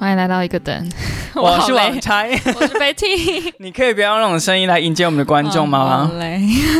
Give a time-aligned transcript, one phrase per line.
[0.00, 0.90] 欢迎来到一个灯，
[1.36, 1.74] 我是好累。
[1.74, 2.22] 网差，
[2.56, 6.10] 我是 Betty， 你可以不要用那种声音来迎接我们的观众吗？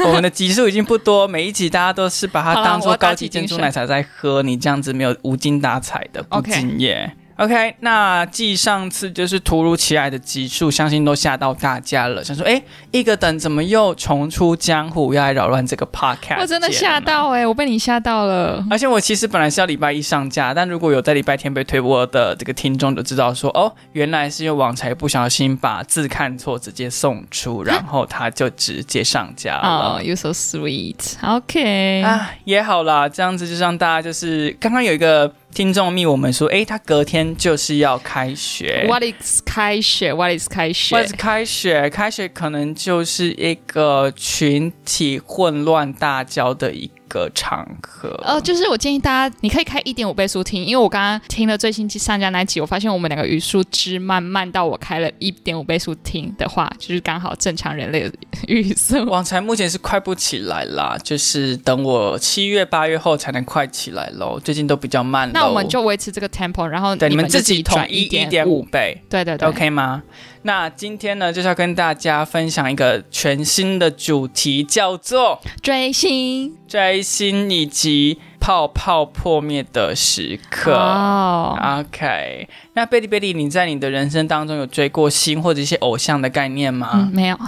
[0.06, 7.12] 我们的集数已经不多，每一集大家都是把它当做高级珍珠奶茶在喝，你这样子没有无精打采的，不敬业。
[7.40, 12.22] OK，那继上次就是突如其来的集数，相信都吓到大家了。
[12.22, 12.62] 想说，哎，
[12.92, 16.38] 一个等怎么又重出江湖，要来扰乱这个 podcast？
[16.38, 17.00] 我真的吓。
[17.00, 18.62] 到哎、我被你吓到了。
[18.68, 29.96] 而且我其实本来是要礼拜一上架，但如果有在礼拜天被推播的这个听众就知道说，哦，原来是因为网才不小心把字看错，直接送出，然后他就直接上架了。
[29.96, 31.14] 哦、y o u so sweet。
[31.22, 38.86] OK，、啊，也好啦，这样子就让大家就是刚刚有一个听众密我们说，诶，他隔天就是要开学。
[38.88, 41.90] What is 开学？What is 开学 What is 开学？
[41.90, 48.08] 开学可能就是一个群体混乱大交的一个场合。
[48.24, 58.12] 呃，就是我建议大家，你可以开一点五倍速听，因为我刚刚听了最新上架那集，我发现我们两个语速之慢慢到我开了一点五倍速听的话，就是刚好正常人类的
[58.46, 59.04] 语速。
[59.04, 64.38] 网才目前是快不起来啦，就是等我七月八月后才能快起来喽。
[64.38, 65.32] 最近都比较慢喽。
[65.34, 69.02] 那我们就维持这个 tempo，然后对你们自己统转一一点点五，倍。
[69.08, 70.02] 对对对 OK 吗？
[70.42, 80.72] 那今天呢，就是要跟大家分享一个全新的主题，叫做追星追星以及泡泡破灭的时刻。
[80.74, 86.90] 哦，OK，那贝蒂贝蒂，你在你的人生当中有追过星或者一些偶像的概念吗？
[86.94, 87.38] 嗯，没有。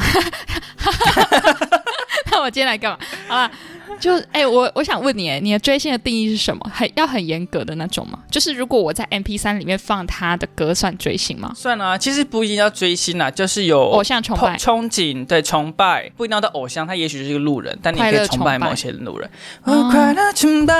[2.33, 2.99] 那我今天来干嘛？
[3.29, 3.51] 好了，
[4.01, 6.71] 就哎、我我想问你，哎，你的追星的定义是什么？
[6.75, 8.19] 很要很严格的那种吗？
[8.31, 11.53] 就是如果我在 MP 三里面放他的歌，算追星吗？
[11.55, 19.31] 算了、啊，其实不一定要追星啦，就是有偶像崇拜憧憧憬，对崇拜，不一定要到偶像，他也许是一个路人，但你可以崇拜某些路人。
[19.65, 20.75] 哦哦，快乐崇拜，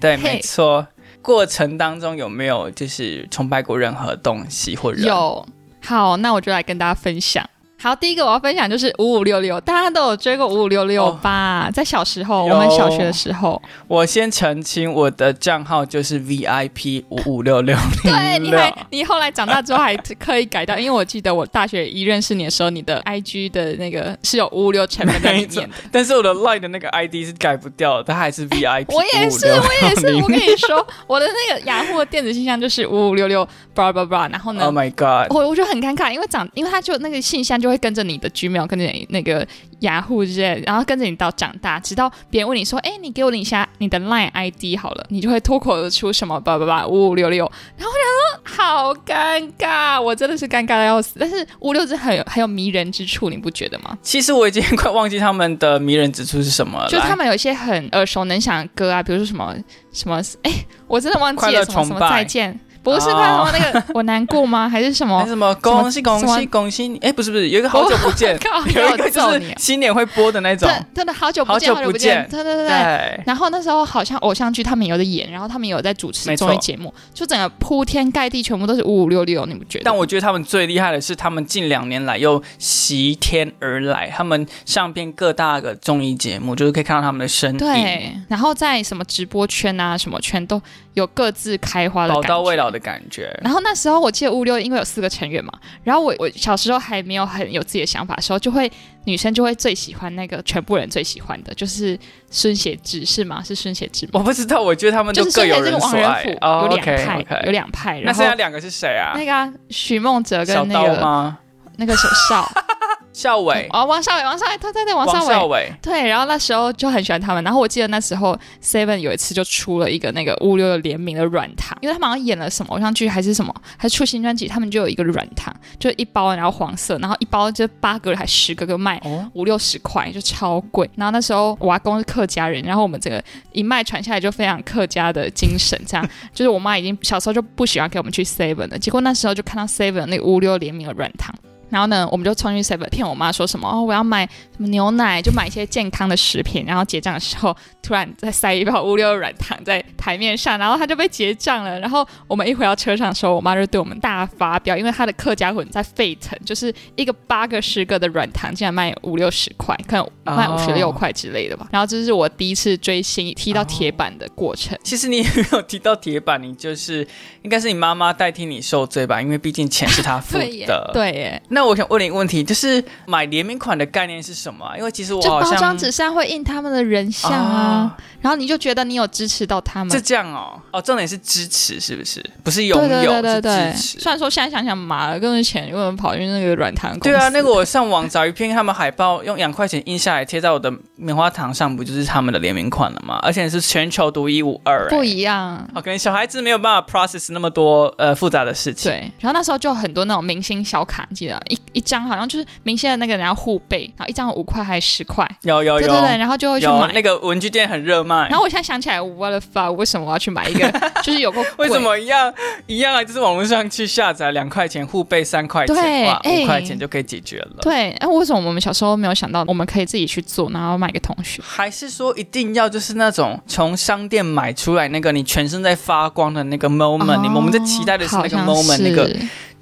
[0.00, 0.86] 对，没错。
[1.22, 5.04] 过程当中有没有就是崇拜过任何东西或人？
[5.04, 5.46] 有。
[5.82, 7.48] 好，那我就来跟大家分享。
[7.84, 11.70] 好，第一个我要分享就是五五六六，大家都有追过五五六六吧？
[11.70, 25.76] 在小时候，我们小学的时候，我先澄清，我的账号就是 VIP 五五六六 对，你还你后来长大之后还刻意改掉，因为我记得我大学一认识你的时候，你的 IG 的那个是有五五六成分在里没错面的。
[25.92, 30.14] 但是我的 Line 的那个 ID 是改不掉的，它还是 VIP 我也是，我也是。
[30.22, 35.30] 我跟你说，我的那个雅虎的电子信箱就是五五六六 blah blah blah，然后呢 Oh，my God！
[35.36, 39.46] 我我就很尴尬，因为长，因为他就那个信箱就会跟着你的 Gmail，跟着你那个
[39.80, 51.16] 雅虎之类的，然后跟着你到长大，直到别人问你说，哎，你给我一下你的 Line ID 好了，你就会脱口而出什么叭叭叭五五六六，然后我想说好尴尬，我真的是尴尬的要死。
[51.18, 53.96] 但是五六是很有很有迷人之处，你不觉得吗？
[54.02, 56.88] 其实我已经快忘记他们的迷人之处是什么了。
[56.88, 59.54] 就他们有一些很耳熟能详的歌啊，比如说什么
[59.92, 60.52] 什么，哎，
[60.86, 62.58] 我真的忘记了什么什么再见。
[62.92, 64.68] 不是哦看什么那个我难过吗？
[64.70, 65.26] 还是什么还？
[65.26, 66.98] 什么恭喜恭喜恭喜你？
[66.98, 69.54] 哎，不是不是，有一个好久不见， 靠，有一个我就是！
[69.56, 70.68] 新年会播的那种。
[70.68, 73.20] 真真的好久不见，好久不见见，对对对对。
[73.26, 79.84] 然后那时候好像偶像剧他们有的演，然后他们有在主持综艺节目，就整个铺天盖地全部都是五五六六，你不觉得？
[79.84, 90.60] 但我觉得他们最厉害的是，他们近两年来又席天而来，他们上遍各大个综艺节目，就是可以看到他们的身影，对，然后在什么直播圈啊，什么圈都
[90.94, 92.28] 有各自开花的宝感觉。
[92.28, 93.32] 刀未老的感觉。
[93.42, 95.52] 然后那时候我记得五六因为有四个成员嘛，
[95.82, 98.70] 然后我我小时候还没有很有自己的想法的时候，就会
[99.04, 101.98] 女生就会最喜欢那个全部人最喜欢的就是
[102.30, 103.42] 孙协志是吗？
[103.42, 104.10] 是孙协志吗？
[104.14, 106.38] 我不知道，我觉得他们都就是孙协志各有人跟王仁甫。
[106.40, 109.12] 哦有两派有两派，那然后剩下两个是谁啊？
[109.16, 111.38] 那个啊许梦哲跟那个吗？
[111.76, 112.48] 那个手少
[113.14, 115.72] 校伟，哦，王孝伟，王孝伟，对对对，王王少伟。
[115.80, 130.90] 对，然后那时候就很喜欢他们，然后我记得那时候 Seven 有一次就出了一个那个五六的联名的软糖，因为他们好像演了什么偶像剧还是什么，还出新专辑，他们就有一个软糖，就一包，然后黄色，然后一包就八个还十个，个卖哦，五六十块，就超贵。
[130.96, 133.22] 然后那时候我阿公是客家人，然后我们整个
[133.52, 141.32] 一脉传下来就非常客家的精神，这样 就是我妈已经小时候就不喜欢给我们去 Seven 了，结果那时候就看到 Seven 那个五六联名的软糖。
[141.70, 146.64] 然后呢，我们就冲去 Seven 骗我妈说什么哦，我要买什么牛奶，就买一些健康的食品。
[146.66, 151.78] 然后结账的时候，突然再塞一包五六软糖在台面上，然后他就被结账了。
[151.80, 161.66] 然后我们一回到车上的时候，我妈就对我们大发飙，因为她的客家魂在沸腾，就是一个八个十个的软糖竟然卖五六十块，可能卖五十六块之类的吧。
[161.70, 164.78] 然后这是我第一次追星踢到铁板的过程。
[164.82, 167.06] 其实你也没有踢到铁板，你就是
[167.42, 169.20] 应该是你妈妈代替你受罪吧？
[169.20, 174.76] 因为毕竟钱是她付 对耶的。，对耶，那我想问你一个问题，就是买联名款的概念是什么啊？
[174.76, 180.02] 因为其实我就包好像装纸上会印他们的人像啊，然后你就觉得你有支持到他们是。
[180.02, 180.60] 这样哦。
[180.72, 182.22] 哦，重点是支持，是不是？
[182.42, 184.00] 不是拥对对有，对对对，是支持。
[184.00, 187.08] 虽然说现在想想妈了，更多钱为什么跑去那个软糖公司？
[187.08, 193.18] 对啊，那个我上网找一篇他们海报，用两块钱印下来贴在我的棉花糖上，不就是他们的联名款了吗？
[193.22, 195.06] 而且是全球独一无二、不欸。
[195.06, 195.56] 一样。
[195.74, 198.90] 哦，可能小孩子没有办法 process 那么多呃复杂的事情。
[198.90, 206.72] 对，然后那时候就很多那种明星小卡，记得一一张好像就是明星的那个人要互背，然后一张五块还是十块，有有有对对对，然后就会去买。
[206.72, 208.28] 有那个文具店很热卖。
[208.28, 210.70] 然后我现在想起来，what the fuck，为什么我要去买一个
[211.02, 212.32] 就是有个为什么一样
[212.66, 213.02] 一样啊？
[213.02, 217.58] 就是网络上去下载两块钱互背三块钱，五块钱就可以解决了。
[217.60, 221.42] 对，哎，为什么我们小时候没有想到，我们可以自己去做，然后卖给同学？
[221.44, 229.10] 还是说一定要就是那种从商店买出来那个你全身在发光的那个 moment，、你们我们在期待的是那个 moment，那个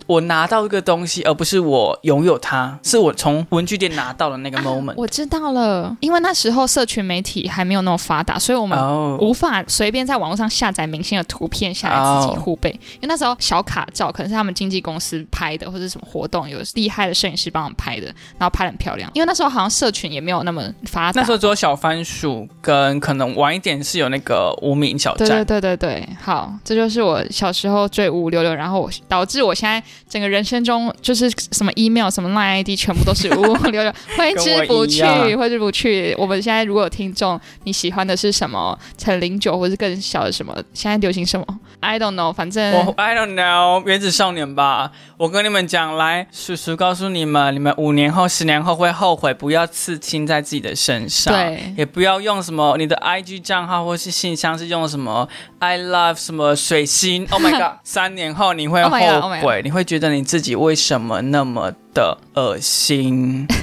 [0.06, 4.94] 我拿到一个东西，而不是我拥有它，是我从文具店拿到的那个 moment。
[4.96, 18.06] 我知道了，因为那时候社群媒体还没有那么发达，所以我们哦，无法随便在网络上下载明星的图片下来自己互背，因为那时候小卡照可能是他们经纪公司拍的，或者什么活动有厉害的摄影师帮我们拍的，
[18.38, 19.10] 然后拍得很漂亮。
[19.14, 25.44] 因为那时候好像社群也没有那么发达，那时候只有小番薯跟可能晚一点是有那个无名小对对站。
[25.44, 35.02] 对对对，好，这就是我小时候最无无六六，然后我导致我现在整个人生中就是什么 email、什么 line ID 全部都是五五六六， 挥之不去
[35.36, 36.14] 挥之不去。
[36.18, 40.56] 我们现在如果有听众，你喜欢的是什么陈零九，或是更小的什么？
[40.74, 41.46] 现在流行什么
[41.80, 44.92] ？I don't know，反正我 I don't know，原子少年吧。
[45.16, 51.32] 我跟你们讲，来，叔叔告诉你们，你们五年后、十年后会后悔，不要刺青在自己的身上。
[51.32, 55.28] 对也不要用什么你的 IG 账号或是信箱是用什么
[55.60, 57.78] I love 什么水星，Oh my god！
[57.84, 63.46] 三年后你会 Oh 后 god, oh 悔，你会觉得你自己为什么那么的恶心？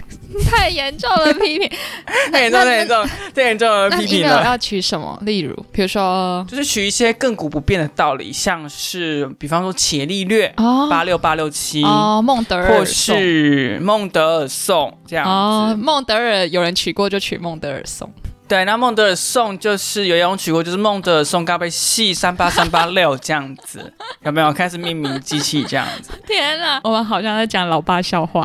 [0.50, 1.70] 太严重了批评。
[2.32, 4.44] 太严重，太严重，太严重了，批评了。
[4.44, 5.18] 要取什么？
[5.24, 15.32] 例如，比如说就是取一些亘古不变的道理，像是比方说伽利略哦八六八六七，哦，孟德尔或是孟德尔颂这样子。
[15.32, 18.10] 哦，孟德尔有人取过就取孟德尔颂。
[18.50, 23.94] 对，那孟德尔颂就是有人取过，就是孟德尔颂咖啡系三八三八六这样子，
[24.24, 24.52] 有没有？
[24.52, 26.10] 开始命名机器这样子。
[26.26, 28.44] 天哪，我们好像在讲老爸笑话。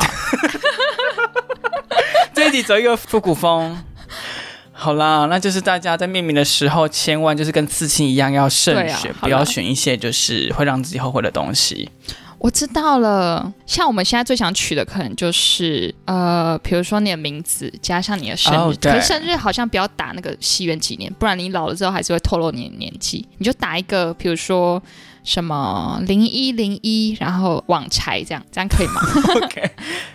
[2.34, 3.82] 这一集走一个复古风。
[4.72, 11.88] 好啦，那就是大家在命名的时候，千万就是跟刺青一样要慎选，啊不要选一些就是会让自己后悔的东西。
[12.44, 23.26] 我知道了，像我们现在最想取的可能就是呃，比如说你的名字加上你的生日哦对可是生日好像不要打那个西元几年，不然你老了之后还是会透露你的年纪。
[23.38, 24.82] 你就打一个，比如说
[25.22, 29.00] 什么零一零一，然后网柴这样，这样可以吗？
[29.42, 29.70] OK，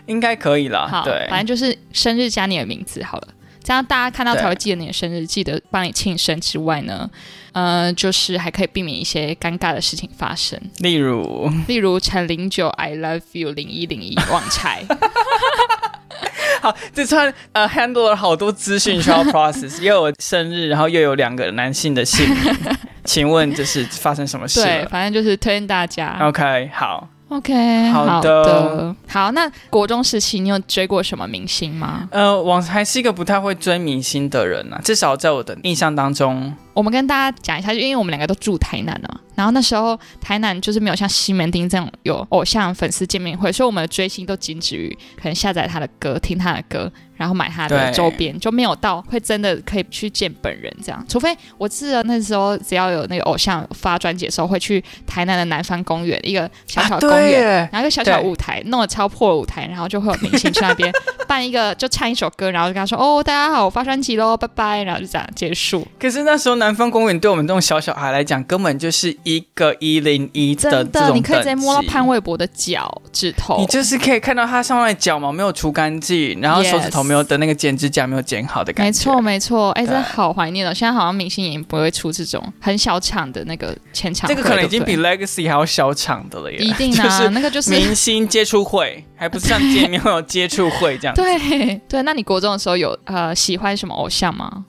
[0.06, 0.88] 应该可以啦。
[0.88, 3.28] 好，对，反正就是生日加你的名字好了，
[3.69, 7.07] 这样大家看到对才会记得你的生日，记得帮你庆生之外呢，
[7.51, 14.83] 呃，就是还可以避免一些尴尬的事情发生，例如，例如陈零九 I love you 零一零一网柴。
[16.62, 22.56] 好，这串呃 handle 了好多资讯需要 process，又有生日，然后又有两个男性的姓名，
[23.06, 26.18] 请问这是发生什么事对，反正就是推荐大家。
[26.21, 29.31] ？OK，好，OK，好的的，好。
[29.31, 32.08] 那国中时期你有追过什么明星吗？
[32.12, 51.06] 呃，我还是一个不太会追明星的人啊，至少在我的印象当中，我们跟大家讲一下，就因为我们两个都住台南的嘛，然后那时候台南就是没有像西门町这样有偶像粉丝见面会，所以我们的追星都仅止于可能下载他的歌、听他的歌，然后买他的周边，就没有到会真的可以去见本人这样。
[51.09, 57.66] 除非我记得那时候只要有那个偶像发专辑的时候，会去台南的南方公园一个小小的公园。
[57.66, 60.90] 啊然后一个小小舞台，弄得超破的舞台，然后就会有明星去那边
[61.28, 65.86] 办一个，就唱一首歌，然后就跟他说：“哦，大家好，我发专辑喽，拜拜。”然后就这样结束。
[66.00, 73.66] 可是那时候南方公园对我们这种小小孩来讲，根本就是一个一零一的真的，这种你可以直接摸到潘玮柏的脚趾头你。
[73.66, 78.88] 就是可以看到他上面的脚毛没有除干净，然后手指头没有的那个剪指甲没有剪好的感觉。
[78.88, 80.73] 没错，没错，哎，对真的好怀念哦！
[80.73, 86.57] 现在好像明星也不会出这种很小场的那个签唱会，这个可能已经比 Legacy 还要小场的了耶。
[86.57, 91.16] 一定就啊，是那个就是 明星接触会，还不是像见面会有接触会这样。
[91.16, 92.02] 对对。
[92.04, 94.66] 那你国中的时候有呃喜欢什么偶像吗？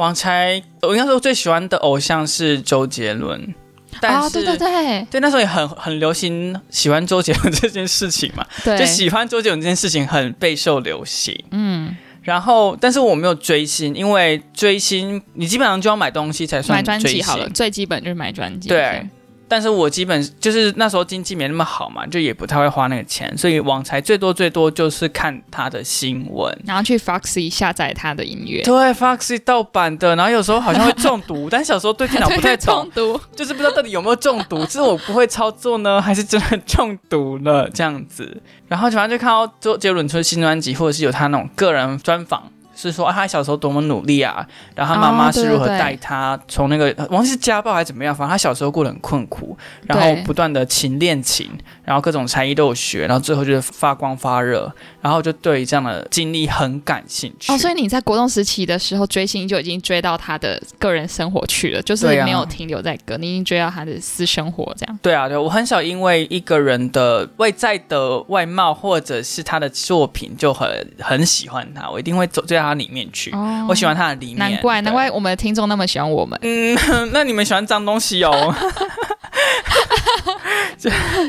[0.00, 3.54] 王钗，我应该说最喜欢的偶像是周杰伦，
[4.00, 5.06] 但啊，是、对对对。
[5.10, 11.38] 对那时候也很很流行喜欢周杰伦这件事情嘛，对，就喜欢周杰伦这件事情很备受流行。
[11.50, 18.68] 嗯，然后，但是我没有追星，因为追星你基本上就要买东西才算买专辑好了，最基本就是买专辑。
[18.68, 19.06] 对，
[19.50, 26.56] 但是我基本就是那时候经济没那么好嘛，就也不太会花那个钱，所以网才最多最多就是看他的新闻。
[26.64, 33.20] 然后去 Foxy 下载他的音乐，对，Foxy 盗版的，然后有时候好像会中毒， 但小时候对电脑不太懂中，毒。
[33.34, 38.40] 就是不知道到底有没有中毒，是我不会操作呢，还是真的中毒了这样子。
[38.68, 42.52] 然后反正就看到周杰伦出新专辑，或者是有他那种个人专访。
[42.82, 49.56] 是说啊，他小时候多么努力啊，然后他妈妈是如何带他从那个忘记是家暴还是怎么样，反正他小时候过得很困苦，
[49.86, 51.48] 然后不断的勤练琴，
[51.84, 57.52] 然后各种才艺都有学，然后最后就是发光发热，然后就对这样的经历很感兴趣。
[57.52, 64.98] 哦，所以你在国中时期的时候追星就已经追到他的个人生活去了，就是没有停留在歌，你已经追到他的私生活这样。
[65.02, 70.68] 对啊，对我很少因为一个人的外在的外貌或者是他的作品就很
[71.00, 73.30] 很喜欢他，我一定会走追到他里面去。
[73.32, 74.38] 哦我喜欢他的里面。
[74.38, 74.92] 难怪，难。
[74.92, 76.76] 怪我们的听众那么喜欢我们，嗯，
[77.12, 78.54] 那你们喜欢脏东西哦？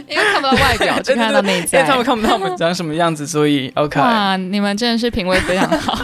[0.08, 1.84] 因为看不到外表， 就看到内因为在。
[1.84, 4.00] 他们看不到我们长什么样子，所以 OK。
[4.00, 6.00] 哇，你们真的是品味非常好，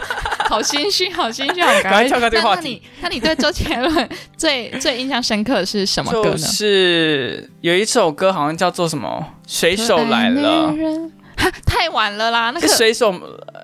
[0.50, 6.38] 好心虚，好心虚，好赶快跳开这个话题那那你那你对周杰伦最最印象深刻的是什么歌就呢？
[6.38, 10.72] 是有一首歌好像叫做什么《水手来了》，
[11.66, 12.52] 太晚了啦！
[12.54, 13.14] 那个水手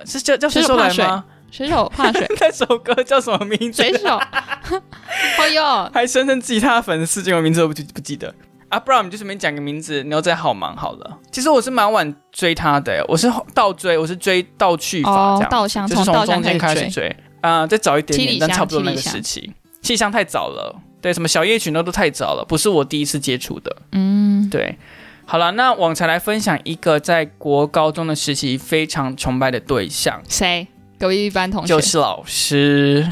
[0.06, 1.26] 是叫叫水手来吗？
[1.54, 3.84] 水手怕水， 那首歌叫什么名字？
[3.84, 4.18] 水手，
[5.38, 8.34] 哦哟，还声称自己他的粉丝，结果名字我不记不记得。
[8.70, 11.20] 啊，不然我们就随便讲个名字，牛仔好忙好了。
[11.32, 19.54] 其实我是蛮晚追他的，我是倒追，我是追倒去法哦这样，倒向就是从中间开开始始追，啊、再早一点点，但差不多那个时期。
[19.84, 23.76] 气象太早了，对，什么小夜曲那都太早了，不是我第一次接触的。
[23.92, 24.76] 嗯，对，
[25.28, 30.68] 好了，那往才来分享一个在国高中的时期非常崇拜的对象，谁？
[31.04, 33.06] 隔壁班同学就是老师。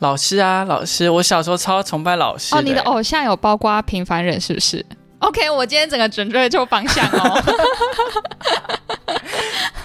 [0.00, 4.84] 老师啊，老师，我小时候超崇拜老师哦，你的欸偶像有包括平凡人是不是
[5.20, 7.42] ？OK，我今天整个准对错方向哦。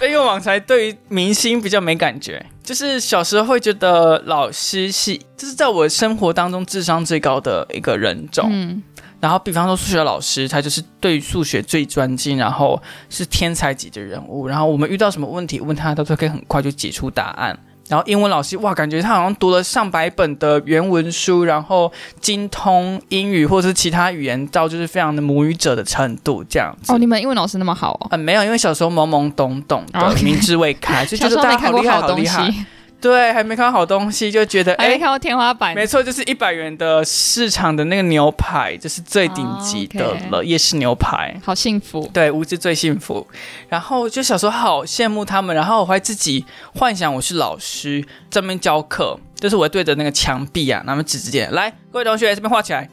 [0.02, 8.48] 因为网才对于明星比较没感觉，就是小时候会觉得老师是，就是在我生活当中智商最高的一个人种。
[8.52, 8.82] 嗯，
[9.18, 14.46] 然后，比方说数学老师，他就是对于数学最专精，然后是天才级的人物。
[14.46, 17.58] 然后我们遇到什么问题问他，他都可以很快就解出答案。
[17.88, 26.92] 然后英文老师，哇，感觉他好像读了上百本的原文书，然后精通英语或者是其他语言到就是非常的母语者的程度这样子。
[26.92, 28.08] 哦，你们英文老师那么好哦。
[28.10, 32.66] 呃，没有，因为小时候懵懵懂懂的明知未开，就觉得小时候没看大家好厉害，好厉害。
[33.12, 35.74] 西，对，还没看到好东西，就觉得哎，还没看到天花板。
[35.74, 41.34] 没错，就是一百元的市场的那个牛排，就是最顶级的了，夜市牛排。
[41.44, 42.08] 好幸福。
[42.12, 43.26] 对，无知最幸福。
[43.68, 46.44] 然后就小时候好羡慕他们，然后我还自己
[46.74, 52.88] 幻想我是老师，这边教课，就是我会对着那个墙壁啊，那么指指点，来，各位同学这边画起来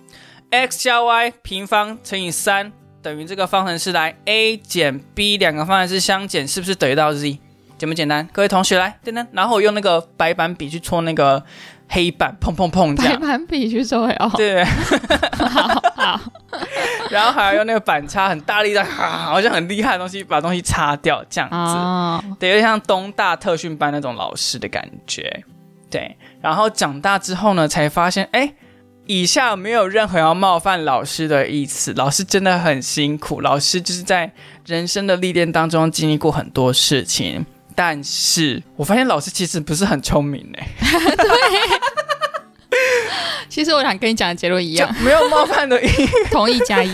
[0.49, 7.39] ，x 加 y 平方乘以三等于这个方程式来，a 减 b 两个方程式相减，是不是等于到 z？
[7.83, 8.25] 简不简单？
[8.31, 11.43] 各位同学来，噔噔，然后我用那个白板笔去戳那个
[11.89, 13.19] 黑板，砰砰砰这白样。
[13.19, 14.31] 板笔去收尾哦。
[14.37, 16.19] 对，好好，
[17.11, 21.55] 然后还要用那个板擦很大力的，哈，好像很厉害的东西把东西擦掉，这样子。
[21.57, 25.43] 哦，对，有点像东大特训班那种老师的感觉。
[25.91, 28.53] 对，然后长大之后呢，才发现，哎，
[29.07, 31.93] 以下没有任何要冒犯老师的意思。
[31.97, 34.31] 老师真的很辛苦，老师就是在
[34.65, 37.45] 人生的历练当中经历过很多事情。
[37.75, 40.67] 但是我发现老师其实不是很聪明哎，
[43.49, 45.87] 其实我想跟你讲的结论一就样，没有冒犯的意，
[46.31, 46.91] 同意加一。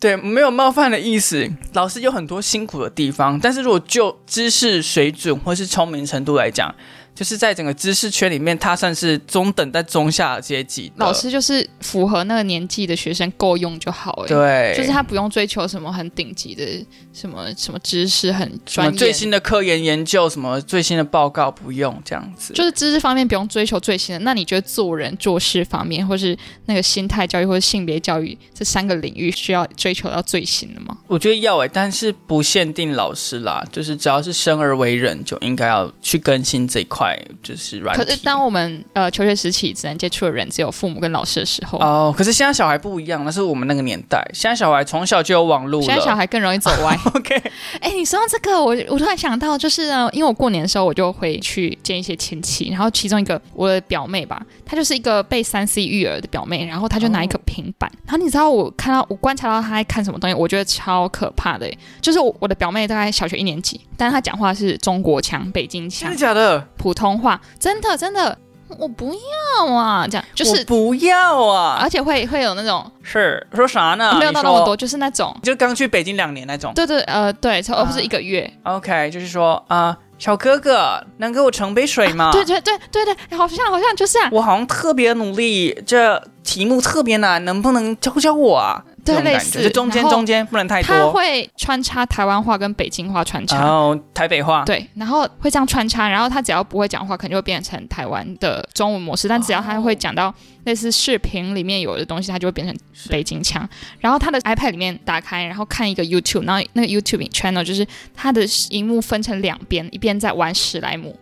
[0.00, 1.48] 对，没有冒犯的意思。
[1.72, 6.74] 老师有很多辛苦的地方，但是如果就知识水准或是聪明程度来讲，
[7.14, 10.92] 就是在整个知识圈里面，他算是中等在中下阶级。
[10.96, 16.64] 老师就是符合那个年纪的学生够用就好，了，对，就是他不用追求什么很顶级的
[17.12, 22.52] 什么什么知识，很什么专业，最新的科研研究，什么最新的报告不用这样子。
[22.54, 24.18] 就是知识方面不用追求最新的。
[24.20, 30.96] 那你觉得做人做事方面，或是那个心态教育或者性别教育这三个领域，需要追求到最新的吗？
[31.06, 37.03] 我觉得要哎、但是不限定老师啦，就是只要是生而为人，就应该要去更新这一块，
[37.42, 37.96] 就是软。
[37.96, 45.82] 可是当我们呃求学时期只能接触的人只有父母跟老师的时候，哦，可是现在小孩不一样，那是我们那个年代，现在小孩从小就有网络。
[45.82, 46.98] 现在小孩更容易走歪。
[47.14, 47.34] OK，
[47.80, 61.70] 哎、你说到这个，我我突然想到，就是呢，因为我过年的时候我就会去见一些亲戚，然后其中一个我的表妹吧，她就是一个被三 C 育儿的表妹，然后她就拿一个平板，然后你知道我看到我观察到她在看什么东西，我觉得超可怕的，
[62.00, 66.68] 就是我我的表妹大概小学一年级，但是她讲话是中国腔、北京腔真的、假的？
[66.84, 68.36] 普通话，真的真的。
[68.78, 74.16] 我不要啊，这样就是，不要啊而，且会会有那种是说啥呢？
[74.18, 76.72] 没有到那么多，，就是那种，就刚去北京两年那种。
[76.74, 82.30] 对对呃对，差不多啊是一个月，OK，就是说啊、小哥哥，能给我盛杯水吗？
[82.32, 88.82] 对对对对对，好像好像就是啊，我好像特别努力，这题目特别难，能不能教教我啊？
[89.04, 91.06] 对类似就中间中间不能太多他。
[91.10, 93.58] 会穿插台湾话跟北京话穿插。
[93.58, 99.28] 然后台北话，对，然后会这样穿插，然后他只要不会讲话，可能就会变成台湾的中文模式。
[99.28, 103.68] 但只要他会讲到类似视频里面有的东西，它就会变成是北京腔。
[104.00, 111.18] 然后他的 iPad 里面打开，然后看一个 YouTube，然后那个 YouTube channel 就是它的荧幕分成两边，一边在玩史莱姆。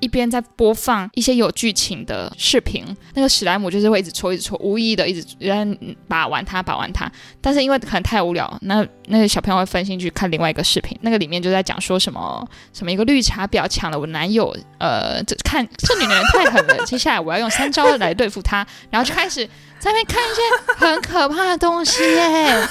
[0.00, 2.84] 一边在播放一些有剧情的视频，
[3.14, 7.10] 那个史莱姆就是会一直戳，一直戳，无意的一直人把玩它，把玩它。
[7.40, 19.46] 但是因为可能太无聊，那那个小朋友会分心去看另外一个视频，那个里面就在讲说什么什么一个绿茶婊抢了我男友，呃，这看这女人太狠了，接下来我要用三招来对付她，然后就开始
[19.78, 20.42] 在那边看一些
[20.76, 22.68] 很可怕的东西耶。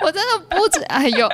[0.00, 1.28] 我真的不知，哎呦，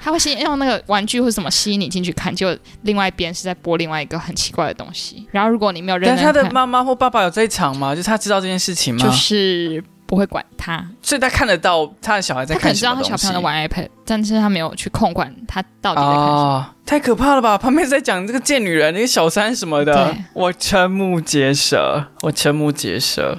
[0.00, 5.26] 他会先用那个玩具或者什么吸引你进去看，就另外一边是在播另外一个很奇怪的东西。
[5.30, 7.94] 然后如果你没有认但他的，妈妈或爸爸有在场吗？
[7.94, 9.04] 就是他知道这件事情吗？
[9.04, 13.22] 就是不会管他，所以他看得到他的小孩在他可能知道看什么东西。
[13.22, 16.32] 他小朋友在玩 iPad，但是他没有去控管他到底在看什么。
[16.32, 17.56] 哦，太可怕了吧！
[17.56, 23.38] 旁边在讲这个贱女人、那个小三什么的，我瞠目结舌，我瞠目结舌。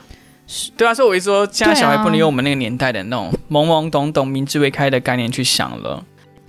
[0.78, 6.04] 对啊，所以我一说，现在小孩不能用我们那个年代的那种懵懵懂懂、明智未开的概念去想了。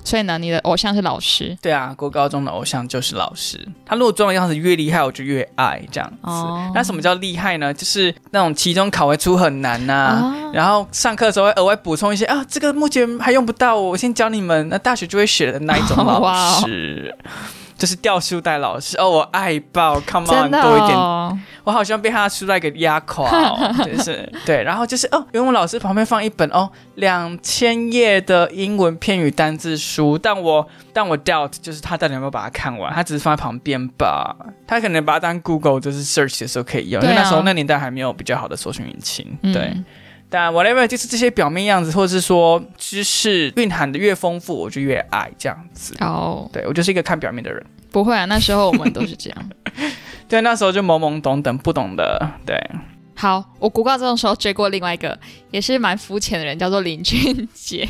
[0.04, 6.16] 所以呢，你的偶像是老师对啊，国高中的偶像就是老师，他如果装的样子越厉害，我就越爱这样子。
[6.22, 7.74] 哦那什么叫厉害呢？
[7.74, 14.68] 就是那种期中考会出很难呐、啊然后上课的时候会额外补充一些啊，这个目前还用不到，我先教你们。
[14.68, 17.12] 那大学就会学的那一种老 哇哦师，
[17.76, 34.34] 就是掉书袋老师哦，我爱爆，Come on，的多一点，哦，我好像被他的书袋给压垮哦，就是 对，然后就是哦，原文老师旁边放一本哦两千页的英文片语单字书，但我但我 doubt 就是他到底有没有把它看完，他只是放在旁边吧，
[34.66, 39.52] 他可能把它当 Google 就是 search 的时候可以用，因为那时候那年代还没有比较好的搜寻引擎，嗯。
[39.52, 39.76] 对。
[40.28, 45.94] 但 whatever，就是这些表面样子，或者是说知识蕴含的越丰富，我就越爱这样子。
[46.00, 47.64] 哦，对我就是一个看表面的人。
[47.92, 49.50] 不会啊，那时候我们都是这样。
[50.28, 52.30] 对，那时候就懵懵懂懂，不懂的。
[52.44, 52.60] 对，
[53.14, 55.16] 好，我国高中的时候追过另外一个
[55.52, 57.88] 也是蛮肤浅的人，叫做林俊杰，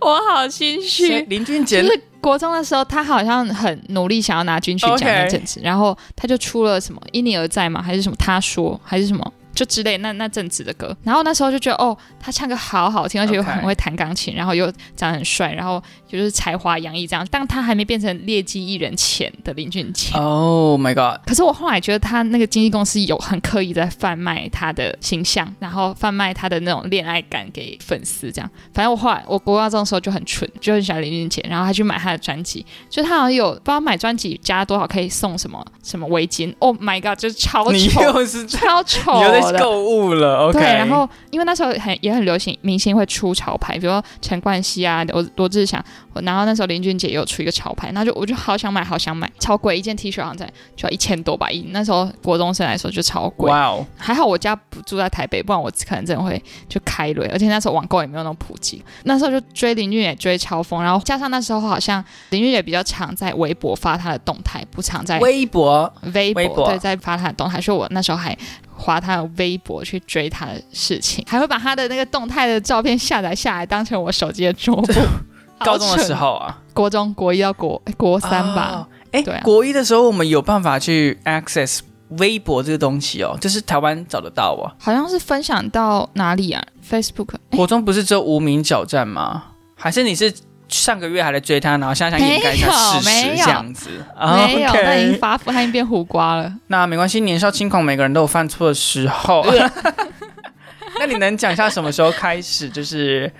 [0.00, 1.20] 我好心谁虚。
[1.22, 7.82] 林俊杰就是国中的时候，他好像很努力想要拿军曲奖那阵子然后他就出了什么《因你而在》吗？
[7.82, 8.16] 还是什么？
[8.16, 9.32] 他说还是什么？
[9.54, 17.26] 就之类那那阵子的歌，然后那时候就觉得哦，他唱歌好好听，而且又很会弹钢琴然后又长得很帅，然后就是才华洋溢这样。
[17.30, 28.50] 但他还没变成劣迹艺人前的林俊杰，，Oh my God，可是我后来觉得他那个经纪公司有很刻意在贩卖他的形象，然后贩卖他的那种恋爱感给粉丝，这样。
[28.72, 39.58] 反正我后来我国高中的时候就很蠢，就很喜欢林俊杰，然后他去买他的专辑，就他好像有不知道买专辑加多少可以送什么什么围巾，Oh my god，就是超你丑，又是超丑你又在的。
[39.58, 40.58] 购物了，OK？
[40.58, 45.82] 对，然后因为那时候很也很流行，明星会出潮牌，比如说陈冠希啊、罗罗志祥，
[46.22, 53.50] 然后那时候林俊杰也有出一个潮牌，那就我就好想买，好想买，超贵，一件 T 恤好像在就要一千多吧，以那时候国中生来说就超贵。
[53.50, 58.82] 哇哦，还好我家不住在台北，不然我可能真的会就开雷，而且那时候网购也没有那么普及。
[59.04, 68.36] 那时候就追林俊杰追超疯，然后加上那时候好像林俊杰比较常在微博发他的动态，不常在微博微博微博对，在发他的动态，所以我那时候还
[68.76, 74.92] 划他的微博去追他的事情，还会把他的那个动态的照片下载下来，当成我手机的桌布。
[75.60, 78.86] 高中的时候，啊，国中国一到国哎国三吧，哦。
[79.12, 81.78] 哎、对啊国一的时候我们有办法去 access
[82.18, 84.74] 微博这个东西哦，就是台湾找得到啊。
[84.78, 89.44] 好像是分享到哪里啊？Facebook 哎国中不是只有无名小站吗？
[89.76, 90.34] 还是你是
[90.68, 93.90] 上个月还在追他，然后现在想掩盖一下事实这样子？
[94.46, 96.52] 没有他已经发福，他已经变胡瓜了。
[96.68, 99.44] 那没关系，年少轻狂，每个人都有犯错的时候。
[100.98, 103.30] 那你能讲一下什么时候开始就是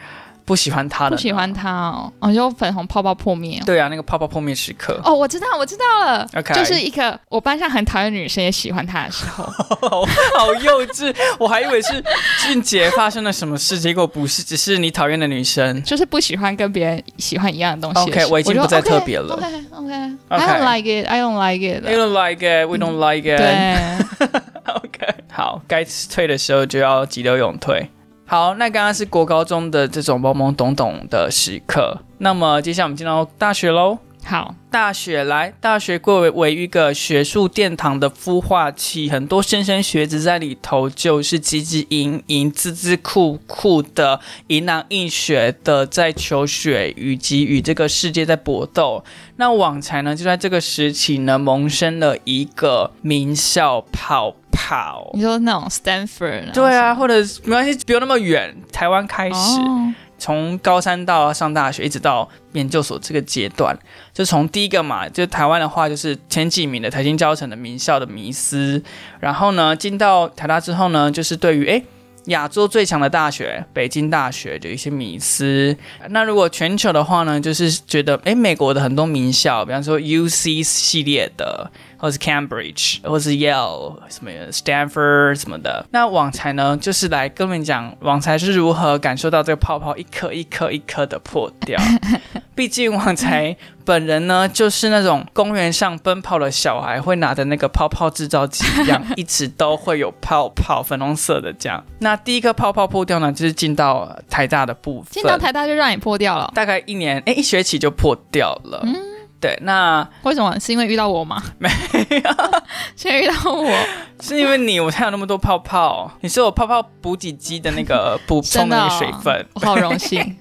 [0.45, 1.17] 不喜欢他的？
[1.17, 1.53] 不喜欢。
[1.55, 3.63] 他哦，哦，就粉红泡泡破灭哦。
[3.65, 9.45] 对啊，那个泡泡破灭时刻，哦，我知道，我知道了就是一个我班上很讨厌女生也喜欢他的时候，
[10.37, 12.03] 好幼稚，我还以为是
[12.47, 15.83] 俊杰发生了什么事，结果不是，只是你讨厌的女生。
[15.83, 19.93] 就是不喜欢跟别人喜欢一样的东西的 OK，我已经不再特别了 OK OK
[20.29, 21.85] don't like it, I don't like it。
[21.87, 23.39] don't like it, we don't like it.
[23.39, 24.29] 对，
[24.75, 27.89] OK，好，该退的时候就要急流勇退。
[28.35, 33.97] 好，那刚刚是国高中的这种懵懵懂懂的时刻，那么接下来我们进到大学喽。
[34.25, 44.19] 好，大学来，大学贵为为一个学术殿堂的孵化器，很多莘莘学子在里头就是汲汲营营、孜孜酷酷的、
[44.49, 49.05] 迎囊应学的在求学，以及与这个世界在搏斗。
[49.37, 55.11] 那网才呢，就在这个时期呢，萌生了一个名校泡泡。
[55.15, 57.15] 你说那种 Stanford，对啊，或者
[57.45, 59.35] 没关系，不用那么远，台湾开始。
[59.35, 63.77] 哦从高三到上大学，一直到研究所这个阶段，
[64.13, 68.83] 就从第一个嘛，就台湾的话，就是前几名的台新教程的名校的迷思，
[69.21, 71.85] 然后呢，进到台大之后呢，就是对于诶
[72.27, 75.77] 亚洲最强的大学北京大学的一些迷思。
[76.11, 81.71] 那如果全球的话呢，就是觉得诶美国的很多名校，比方说 U C 系列的。
[81.97, 85.87] 或是 Cambridge，或是 Yale，什么 Stanford 什么的。
[85.91, 91.81] 那网才呢，就是来跟我们讲网才是如何感受到这个泡泡一颗一颗一颗的破掉。
[92.55, 101.85] 毕竟网才本人呢，就是那种公园上奔跑的小孩会拿的那个泡泡制造机一样， 一直都会有泡泡，粉红色的这样。
[101.99, 106.51] 那第一颗泡泡破掉呢，就是进到台大的部分，进到台大就让你破掉了。
[106.55, 108.81] 大概一年，哎，一学期就破掉了。
[108.85, 108.95] 嗯。
[109.41, 111.43] 对，那为什么是因为遇到我吗？
[111.59, 112.21] 没有，
[112.97, 113.71] 是因为遇到我，
[114.19, 116.11] 是因为你我才有那么多泡泡。
[116.23, 120.35] 你是我泡泡补给机的那个补充的水分，我好荣幸。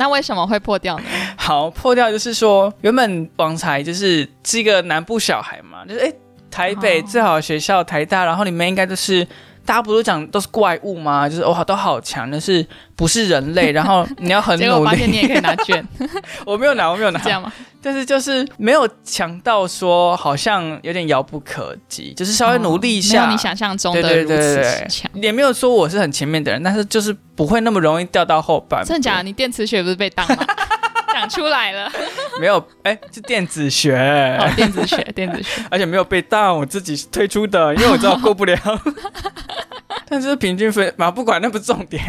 [0.00, 1.04] 那为什么会破掉呢？
[1.36, 6.12] 好，破掉就是说，原本王才就是是一个南部小孩嘛，就是哎，
[6.50, 9.28] 台北最好的学校台大，然后里面应该都是。
[9.70, 11.28] 大家不是讲都是怪物吗？
[11.28, 13.70] 就是哦，都好强，但是不是人类？
[13.70, 14.68] 然后你要很努力。
[14.68, 15.86] 结果发现你也可以拿卷，
[16.44, 17.52] 我没有拿，我没有拿，这样吗？
[17.80, 25.08] 但是就是没有强到说好像有点遥不可及，就是稍微努力一下，没有你想象中的如此强。
[25.14, 28.84] 也没有说我是很前面的人，但是就是不会那么容易掉到后半。
[28.84, 29.22] 真的假的？
[29.22, 30.44] 你电磁学不是被当吗？
[31.20, 31.90] 讲出来了，
[32.40, 32.64] 没有？
[32.82, 33.94] 哎，是电子学，
[34.40, 38.56] 哦，电子学，电子学， 而且没有被当，我自己推出的，因为我知道过不了。
[40.08, 42.02] 但是平均分嘛，不管那不是重点，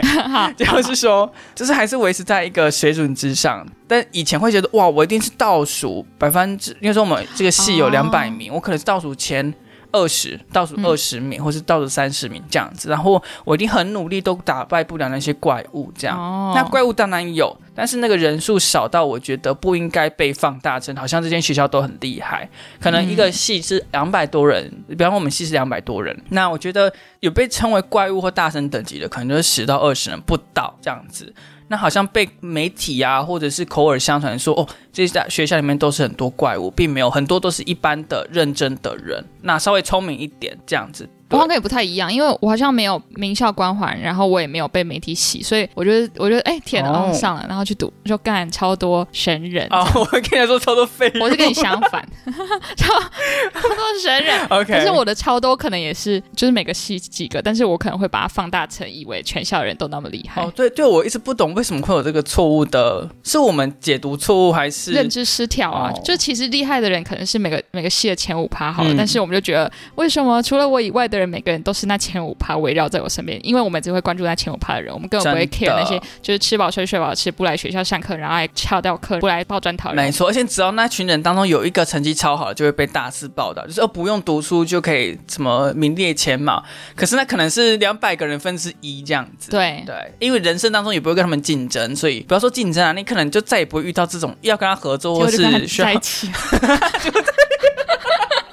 [0.58, 3.66] 就是说，就是还是维持在一个水准之上。
[3.88, 9.54] 但以前会觉得，哇，我一定是倒数百分之，因为说我们这个系有两百名，我可能是倒数前。
[9.92, 15.92] 二十倒数二十名，或是倒数三十名这样子，然后我一定很努力，都打败不了那些怪物。
[15.98, 22.50] 这样，哦那怪物当然有，但是那个人数少到我觉得不应该被放大成，好像这间学校都很厉害。
[22.80, 31.34] 可能一个系是两百多人，比方说我们系是两百多人，那我觉得有被称为怪物或大神等级的，可能就是十到二十人不到这样子。
[31.72, 41.08] 那好像被媒体啊，或者是口耳相传说，哦，这些学校里面都是很多怪物，并没有很多都是一般的认真的人，那稍微聪明一点这样子。
[41.32, 49.68] 我好像也不太一样，因为我好像没有名校光环，然后我也没有被媒体洗，所以我觉得，我觉得，哎，天啊，上了，然后去读，就干超多神人。
[49.70, 52.08] 哦，我跟你说超多废，我是跟你相反，
[52.76, 54.46] 超超多神人。
[54.48, 60.42] OK，但是我的超多可能也是，就是每个系几个，但是我可能会把它放大成，以为全校人都那么厉害。
[60.42, 64.92] 哦，对对，我一直不懂为什么会有这个错误的，是我们解读错误还是？
[64.92, 65.92] 认知失调啊？
[66.04, 79.94] 就其实厉害的人可能是每个每个系的前五趴好了，但是我们就觉得为什么除了我以外的人，每个人都是那前五趴围绕在我身边，因为我们只会关注那前五趴的人，我们根本不会 care 那些就是吃饱睡睡饱吃不来学校上课，然后还翘掉课不来报专讨。
[79.94, 86.64] 没错，而且只要那群人当中有一个成绩超好，就会被大肆报道，就是哦不用读书就可以什么名列前茅。
[86.96, 89.52] 可是那可能是两百个人分之一这样子。
[89.52, 96.30] 对对，因为人生当中也不会跟他们竞争，所以不要说竞争啊，你可能就再也不会遇到这种要跟他合作或是在一起。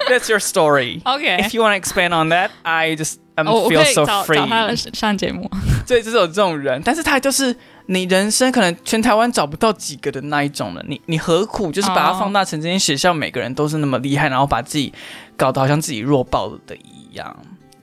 [0.09, 1.01] That's your story.
[1.03, 1.37] Okay.
[1.39, 4.35] If you want to expand on that, I just I feel so free.
[4.35, 5.49] 找他上节目。
[5.87, 10.83] 对，就是有这种人，但是他就是你人生可能全台湾找不到几个的那一种了。
[10.87, 14.93] 你你何苦就是把它放大成这间学校每个人都是那么厉害，然后把自己
[15.37, 17.35] 搞得好像自己弱爆的一样？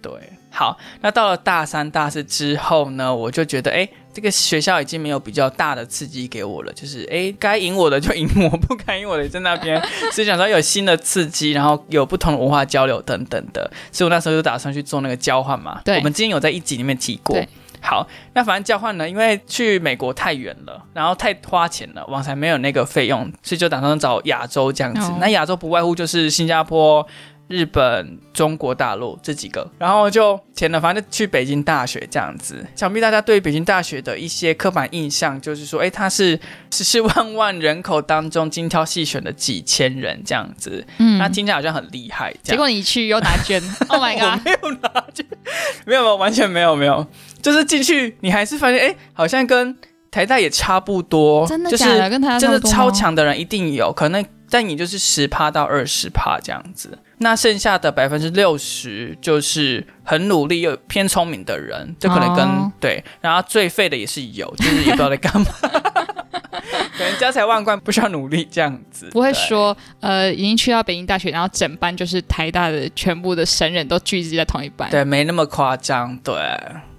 [0.02, 0.12] 对。
[0.48, 3.86] 好，那到了大三、大四之后呢，我就觉得，哎，
[4.16, 9.78] 这个学校已经没有比较大的刺激给我了，就是，哎，该赢我的就赢我，不该赢我的在那边。
[10.10, 15.82] 所以想说有新的刺激，然后有不同的文化交流等等的，所以我那时候就打算去做那个交换嘛。
[15.84, 17.38] 对，我们之前有在一集里面提过。
[17.82, 25.12] 好，那反正交换呢，因为去美国太远了，然后太花钱了，网才没有那个费用，所以就打算找亚洲这样子。
[25.20, 27.06] 那亚洲不外乎就是新加坡。
[27.48, 32.66] 日本、中国大陆这几个，然后就填了，反正去北京大学这样子。
[32.74, 36.38] 想必大家对北京大学的一些刻板印象，就是说，哎，它是
[36.72, 40.84] 十四万万人口当中精挑细选的几千人这样子。
[40.98, 42.34] 嗯，那听起来好像很厉害。
[42.42, 44.44] 结果你去又拿卷，Oh my god！
[44.44, 45.24] 没有拿卷，
[45.86, 47.06] 没有没有，完全没有没有，
[47.40, 49.76] 就是进去你还是发现，哎，好像跟
[50.10, 51.46] 台大也差不多。
[51.46, 52.10] 真的假的？
[52.10, 54.24] 跟台大真的超强的人一定有可能。
[54.50, 56.98] 但也就是十趴到二十趴这样子。
[57.18, 74.90] 那剩下的百分之六十就是很努力又偏聪明的人，就可能跟、哦对，然后最废的也是有，就是也不知道在干嘛， 可能家财万贯不需要努力这样子，不会对说呃已经去到北京大学，然后整班就是台大的全部的神人都聚集在同一班。
[74.90, 76.34] 对，没那么夸张，对，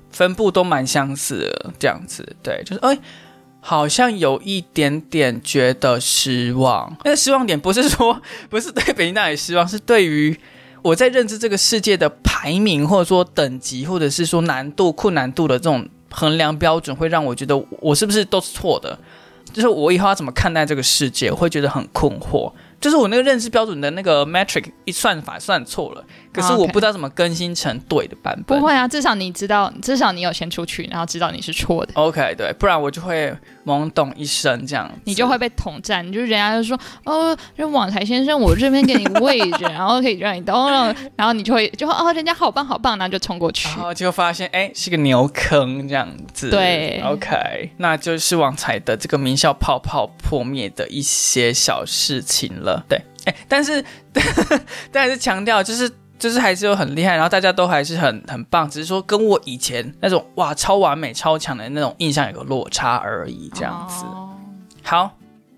[0.09, 2.97] 分布都蛮相似的，这样子，对，就是哎。
[3.69, 10.33] 好像有一点点觉得失望，那个失望点不是说 不是对北京大学失望，是对于
[10.81, 18.97] 我在认知这个世界的排名，或者说等级，或者是说难度、困难度的这种衡量标准，会让我觉得我是不是都是错的？
[19.51, 22.49] 就是我以后要怎么看待这个世界，我会觉得很困惑。
[22.79, 28.59] 就是我那个认知标准的那个 metric 一算法算错了，可是啊我不知道怎么更新成对的版本。
[28.59, 31.93] 不会啊，至少你知道，至少你有先出去，然后知道你是错的。
[31.95, 33.35] OK，对，不然我就会
[33.65, 40.69] 懵懂一生这样，你就会被统战，就是人家就说哦，这网才先生，我这边给你位置， 然后可以让你到，
[41.15, 43.77] 然后你就会就会哦，人家好棒好棒，然后就冲过去然。
[43.77, 46.49] 后就发现哎是个牛坑这样子。
[46.49, 52.85] 对，OK，那就是网才的这个名校泡泡破灭的一些小事情了。
[52.87, 53.83] 对，哎，但是
[54.91, 55.91] 但是强调就是。
[56.19, 64.03] 就是还是有很厉害，然后大家都还是很很棒，只是说跟我以前那种哇超完美超强的那种印象有个落差而已，这样子。
[64.05, 64.29] 哦
[64.83, 65.11] 好，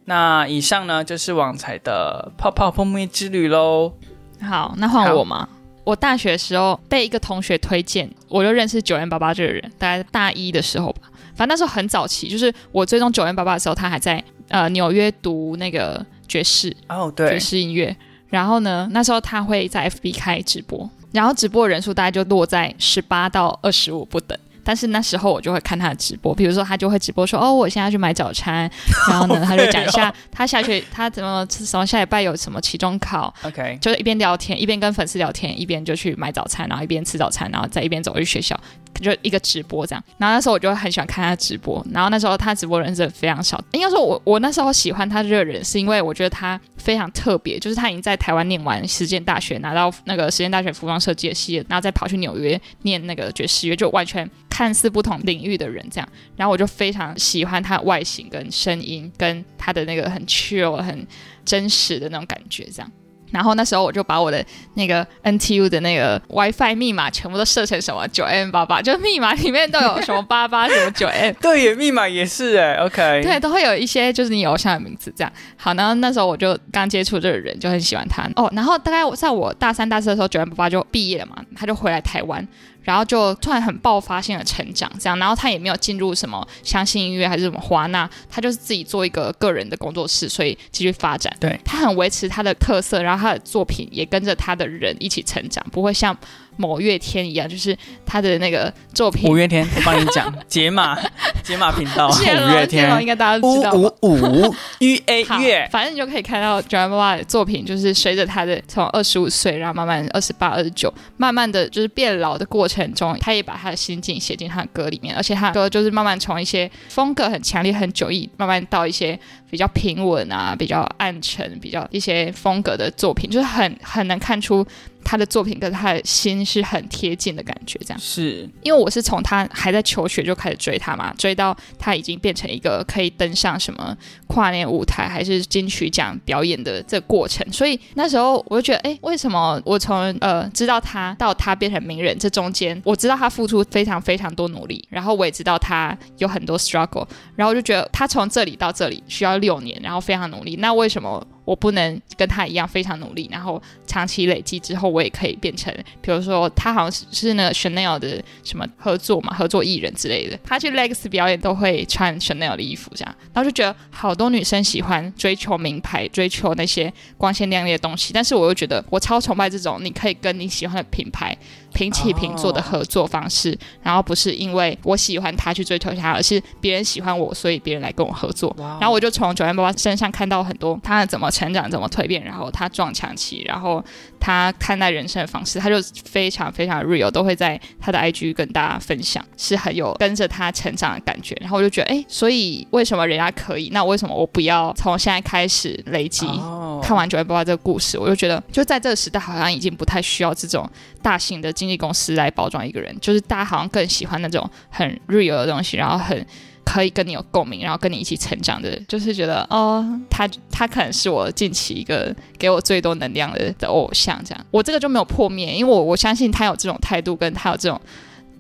[0.06, 3.94] 那以上呢就是网才的泡泡破灭之旅喽。
[4.42, 5.48] 好，那换我吗。
[5.84, 11.10] 我大学的时候被一个同学推荐，我就认识九 N 八八这个人，大概大一的时候吧。
[11.36, 17.96] 反正那时候很早期，就是我追踪九 N 八八的时候，他还在呃纽约读那个爵士哦，爵对，士音乐。
[18.30, 24.38] 然后呢，那时候他会在 FB 开直播，然后直播的人数大概就落在十八到二十五不等。
[24.62, 28.70] 但是那时候我就会看他的直播，比如说他就会直播说，哦，我现在去买早餐，
[29.10, 38.56] 然后呢，他就讲一下他下学他怎么什么下礼拜有什么期中考，OK，就是一边聊天，一边跟粉丝聊天，一边就去买早餐，然后一边吃早餐，然后再一边走去学校，
[38.96, 40.04] 就一个直播这样。
[40.18, 43.64] 然后那时候我就很喜欢看他直播，然后那时候他直播人真的非常少。
[43.72, 56.10] 应该说我我那时候喜欢他这个人，是因为我觉得他非常特别，就是他已经在台湾念完实践大学，拿到那个实践大学服装设计的系，然后再跑去纽约念那个爵士乐，就完全看似不同领域的人这样。
[56.36, 61.06] 然后我就非常喜欢他的外形跟声音，跟他的那个很 chill 很
[61.46, 62.92] 真实的那种感觉这样。
[63.32, 64.44] 然后那时候我就把我的
[64.76, 75.32] 那个 NTU 的那个 WiFi 密码全部都设成什么九 M 八八，就密码里面都有什么八八什么九 M， 对耶，密码也是哎，OK，对，都会有一些就是你偶像的名字这样。
[75.56, 78.50] 好，然后那时候我就刚接触这个人，就很喜欢他哦。
[78.56, 82.48] 然后大概我在我大三、大四的时候，九 M 八八就毕业了嘛，他就回来台湾。
[82.90, 91.32] 然后就突然很爆发性的成长，这样，然后他也没有进入什么相信音乐还是什么花纳，他就是自己做一个个人的工作室，所以继续发展。
[91.40, 96.18] 对他很维持他的特色，然后他的作品也跟着他的人一起成长，不会像
[96.60, 99.32] 某月天一样，就是他的那个作品。
[99.32, 101.00] 五月天，我帮你讲，解码
[101.42, 103.86] 解码频道，五月天应，该大家都知道五。
[104.02, 119.18] 五五 U A 月，反正你就可以看到 j a 爸爸的作品，就是随着他的从二十五岁，然后慢慢二十八、二十九，慢慢的就是变老的过程中，他也把他的心境写进他的歌里面，而且他的歌就是慢慢从一些风格很强烈、很迥异，慢慢到一些
[119.50, 124.66] 比较平稳啊、比较暗沉、比较一些风格的作品，就是很很能看出
[125.10, 128.00] 他的作品跟他的心是很贴近的感觉，这样。
[128.00, 151.26] 是因为我是从他还在求学就开始追他嘛，追到他已经变成一个可以登上什么跨年舞台还是金曲奖表演的这个过程，所以那时候我就觉得，哎，为什么我从呃知道他到他变成名人这中间，我知道他付出非常非常多努力，然后我也知道他有很多 struggle，然后我就觉得他从这里到这里需要六年，然后非常努力，那为什么？
[151.50, 160.38] 我不能跟他一样非常努力，然后长期累积之后，我也可以变成，比如说他好像是是那个 Chanel 的什么合作嘛，合作艺人之类的。
[160.44, 171.36] 他去 Lex 表演都会穿 Chanel 的衣服，这样，然后就觉得好多女生喜欢追求名牌，追求那些光鲜亮丽的东西，但是我又觉得我超崇拜这种你可以跟你喜欢的品牌
[171.74, 178.56] 平起平坐的合作方式，然后不是因为我喜欢他去追求他，而是别人喜欢我，所以别人来跟我合作。
[178.58, 183.84] 然后我就从九零八八身上看到很多他怎么成长、怎么蜕变，然后他撞墙期，然后
[184.20, 191.38] 他看待人生的方式，他就非常非常 real，都会在他的 IG 跟大家分享，是很有跟着他成长的感觉。
[191.40, 196.26] 然后我就觉得，哎，所以为什么人家可以，那为什么我不要从现在开始累积？
[196.26, 200.68] 哦看完九零八八这个故事，我就觉得，就在这个时代，好像已经不太需要这种
[201.02, 206.26] 大型的经纪公司来包装一个人，就是大家好像更喜欢那种很 real 的东西，然后很
[206.66, 217.80] 可以跟你有共鸣，然后跟你一起成长的，就是觉得哦，他他可能是我近期一个给我最多能量的的偶像，这样我这个就没有破灭，因为我我相信他有这种态度，跟他有这种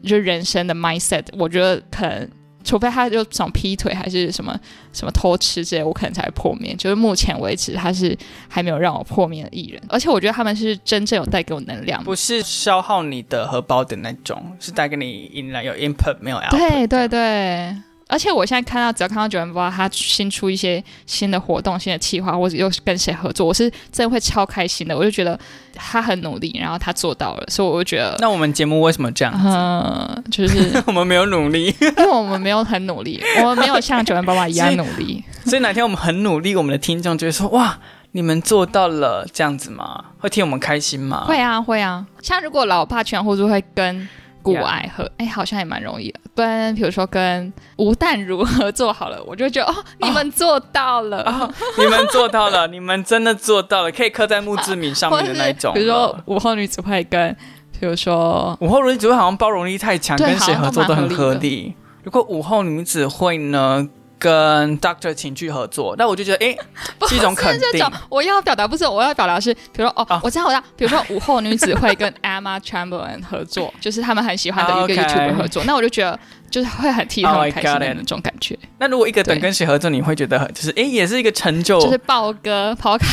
[0.03, 2.29] 就人生的 mindset，我觉得可能。
[2.63, 4.59] 除非他就想劈腿还是什么
[4.91, 6.75] 什么偷吃之类，我可能才会破灭。
[6.75, 8.17] 就是目前为止，他是
[8.47, 16.57] 还没有让我破灭的艺人，而且我觉得他们是真正有带给我能量，不是消耗你的荷包的那种，是带给你引来有 input 没有 output。
[16.57, 17.75] 对对对。
[18.11, 24.97] 而且我现在看到，只要看到九零八他新出一些新的活动、新的企划，或者又是跟谁合作，我是真的会超开心的。
[24.97, 25.39] 我就觉得
[25.75, 28.17] 他很努力，然后他做到了，所以我就觉得。
[28.19, 29.47] 那我们节目为什么这样子？
[29.47, 35.23] 嗯，就是 我们没有努力，因 为我们没有很努力，我们没有像九零八八一样努力。
[35.45, 37.77] 所以哪天我们很努力，我们的听众就会说：“哇，
[38.13, 40.05] 你们做到了这样子吗？
[40.17, 42.03] 会替我们开心吗？”会啊，会啊。
[42.23, 44.09] 像如果老爸全或者会跟。
[44.41, 46.19] 顾爱和哎，好像也蛮容易的。
[46.35, 55.73] 跟比如说跟吴淡如合作好了，我就觉得哦，你们做到了，你们做到了，你们真的做到了，可以刻在墓志铭上面的那 种。
[55.73, 57.35] 比如说午后女子会跟，
[57.79, 61.75] 比如说午后女子会好像包容力太强，跟谁合作都很合理。
[62.03, 63.87] 如果午后女子会呢？
[64.19, 66.55] 跟 Doctor 情剧合作，那我就觉得，哎，
[67.07, 67.83] 是一种肯定。
[68.09, 76.19] 我要表达不是，我要表达是，比如说，哦，我知道，我知道，比如说午后女子会跟 Emma Chamberlain 合作， 就是他们很喜欢的一个 YouTube 合作，那我就觉得
[76.51, 78.59] 就是会很替他们开心的那种感觉。
[78.77, 83.05] 那如果一个等跟谁合作，你会觉得就是，哎，也是一个成就，就是豹哥抛开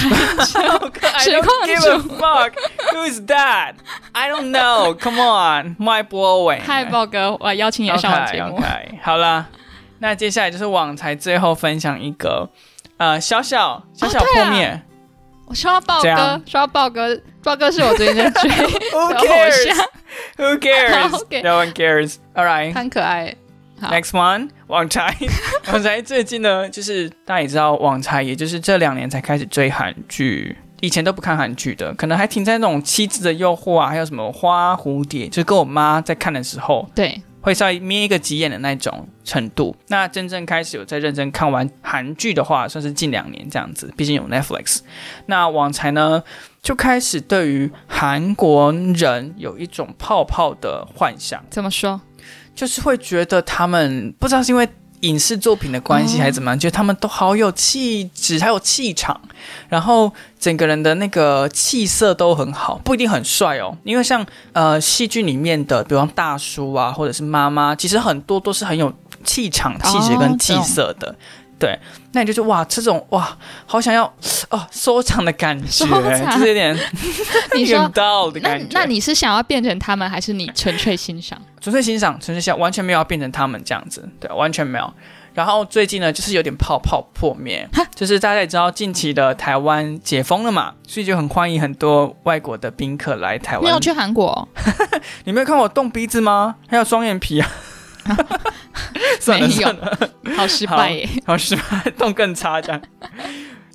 [1.21, 2.17] 实况主。
[2.17, 2.53] Fuck
[2.93, 3.75] who is that?
[4.13, 4.95] I don't know.
[4.99, 6.59] Come on, my boy.
[6.67, 8.61] Hi，豹哥，我邀请你上我节目。
[9.03, 9.47] 好了。
[9.99, 12.49] 那接下来就是网才最后分享一个，
[12.99, 14.83] 呃，小小小小破灭。
[15.47, 18.51] 我刷豹哥，刷豹哥，豹哥是我最近在追。
[18.91, 22.17] Who cares？Who cares？No one cares.
[22.35, 23.35] All right，很可爱。
[23.81, 25.15] Next one，网才，
[25.71, 36.89] 网才最近呢，就是大家也知道，网才也就是这两年才开始追韩剧，以前都不看韩剧的，可能还停在那种《妻子的诱惑》啊，还有什么《花蝴蝶》，就是跟我妈在看的时候。
[36.95, 37.23] 对。
[37.47, 39.77] 会稍微眯一个急眼的那种程度。
[39.87, 43.89] 那真正开始有在认真看完韩剧的话，算是近两年这样子。
[43.97, 44.81] 毕竟有 Netflix。
[45.27, 46.25] 那网才呢，
[46.61, 51.41] 就开始对于韩国人有一种泡泡的幻想。
[51.49, 52.01] 怎么说？
[52.53, 54.69] 就是会觉得他们不知道是因为。
[55.07, 56.59] 影视作品的关系还是怎么样？
[56.59, 59.21] 觉得他们都好有气质，还有气场，
[59.69, 63.77] 然后整个人的那个气色都很好，不一定很帅哦。
[63.85, 68.93] 因为像呃戏剧里面的，比方大叔啊，或者是妈妈，其实很多都是很有
[69.25, 71.15] 气场、气质跟气色的。
[71.59, 71.79] 对，
[72.13, 74.05] 那你就说哇，这种哇，好想要
[74.51, 75.87] 哦收藏的感觉，
[76.31, 76.77] 就是有点
[77.57, 78.67] 你说到的感觉。
[78.73, 81.41] 那你是想要变成他们，还是你纯粹欣赏？
[81.61, 84.93] 纯粹欣赏，纯粹欣赏，完全没有要变成他们这样子，对，完全没有。
[85.33, 93.65] 然后最近呢，就是有点泡泡破灭，就是大家也知道，近期的台湾解封了嘛，所以就很欢迎很多外国的宾客来台湾。
[93.65, 94.49] 没有去韩国？
[95.25, 96.57] 你没有看我动鼻子吗？
[96.69, 97.51] 还有双眼皮啊？
[99.21, 99.99] 算了算了，
[100.37, 101.63] 好失败耶， 好失败，
[101.99, 102.81] 动更差这样。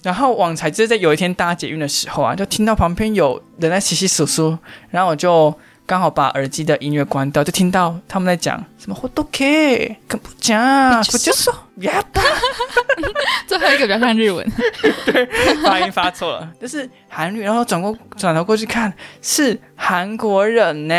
[0.04, 4.58] 然后网才就是在有一天搭捷运的时候啊，就听到旁边有人在稀稀疏疏，
[4.90, 5.56] 然后我就。
[5.86, 12.02] 刚好把耳机的音乐关掉，就听到他们在讲什么“都 OK”，可不讲，不就说呀？
[13.46, 14.50] 最后一个比较像日文，
[15.06, 15.26] 对，
[15.64, 17.42] 发音发错了，就是韩语。
[17.42, 20.96] 然后转过转头过去看，是韩国人呢，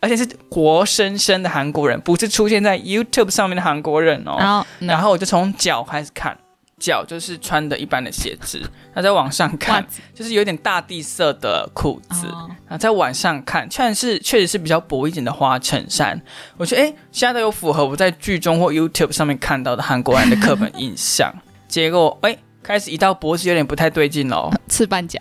[0.00, 4.36] 而且是活生生的韩国人，不是出现在 YouTube 上面的韩国人哦。
[4.38, 6.36] 然后，然后我就从脚开始看。
[6.78, 8.60] 脚就是穿的一般的鞋子，
[8.94, 9.84] 那在往上看
[10.14, 12.26] 就是有点大地色的裤子，
[12.68, 16.20] 那在往上看，确实是确实是比较薄一点的花衬衫。
[16.58, 21.32] 我觉得哎，现在都有符合我在剧中或 YouTube 上面看到的韩国人的刻板印象。
[21.66, 25.18] 结果哎，开始一到脖子有点不太对劲喽， 刺半甲。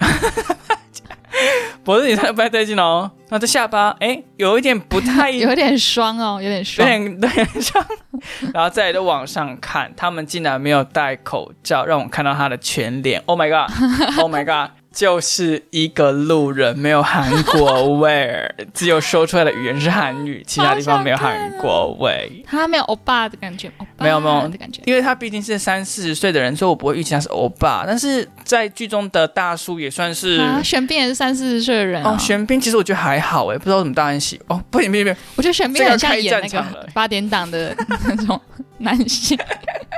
[1.85, 7.85] 脖子也太不太对劲哦，那这下巴哎，有一点不太， 有点双哦，有点双，有点 对双，
[8.53, 14.71] 然后再来都往上看，他们竟然没有戴口罩，让我看到他的全脸，Oh my god，Oh my god。
[14.95, 22.41] 就是一个路人，没有韩国味，只有说出来的语言是韩语，其他地方没有韩国味。
[22.47, 27.83] 他没有欧巴的感觉，没有没有的感觉，因为他毕竟是三四十岁的人，所以我不会预期他是欧巴。
[27.85, 32.15] 但是在剧中的大叔也算是，玄彬也是三四十岁的人哦。
[32.17, 34.63] 玄彬其实我觉得还好哎，不知道怎么大人喜哦。
[34.71, 37.75] 不行不行不行，我觉得玄彬很像演那个八点档的
[38.07, 38.39] 那种
[38.77, 39.37] 男性。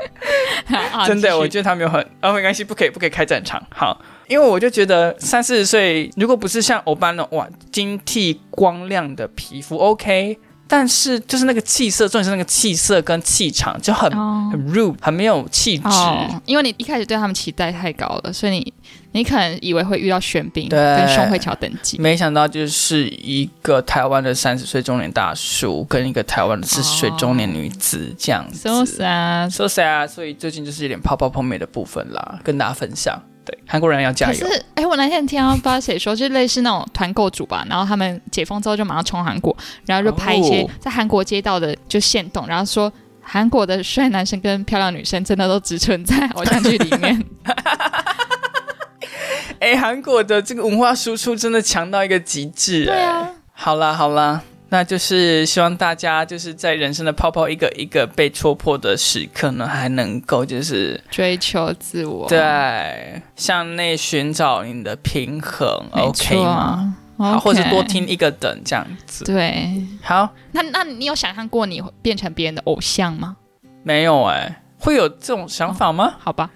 [1.05, 4.01] 真的，我觉得他没有很哦，没关系，不可以不可以开战场，好。
[4.27, 15.87] 因为我就觉得三四十岁，如果不是像欧巴那种哇，晶剔光亮的皮肤，OK，但是就是那个气色，重点是那个气色跟气场就很、哦很 rude，很没有气质。
[15.87, 18.73] 哦，因为你一开始对他们期待太高了，所以你
[19.13, 21.97] 你可能以为会遇到玄彬对跟宋慧乔等级。
[21.97, 28.59] 没想到就是一个台湾的三十岁中年大叔跟一个台湾的四十岁中年女子这样子。
[28.59, 29.49] So sad。
[29.49, 33.21] So sad，所以最近就是有点泡泡碰妹的部分啦，跟大家分享。
[33.47, 34.39] 对，韩国人要加油。
[34.39, 42.91] 可是，哎、我那天听到不知道谁说，就类似那种团购组吧，然后他们解封之后就马上冲韩国，然后就拍一些哦在韩国街道的就现动，然后说
[43.21, 47.23] 韩国的帅男生跟漂亮女生真的都只存在偶像剧里面。
[49.59, 52.85] 哎，韩国的这个文化输出真的强到一个极致。
[52.85, 66.95] 对啊，好啦好啦，那就是希望大家就是在人生的泡泡一个一个被戳破的时刻呢，还能够就是追求自我，对向内寻找你的平衡，OK 错吗？
[67.17, 69.25] 好或者多听一个等这样子。
[69.25, 73.37] 对，好，那那你有想象过你变成别人的偶像吗？
[73.83, 76.13] 没有哎、会有这种想法吗？
[76.19, 76.49] 好吧，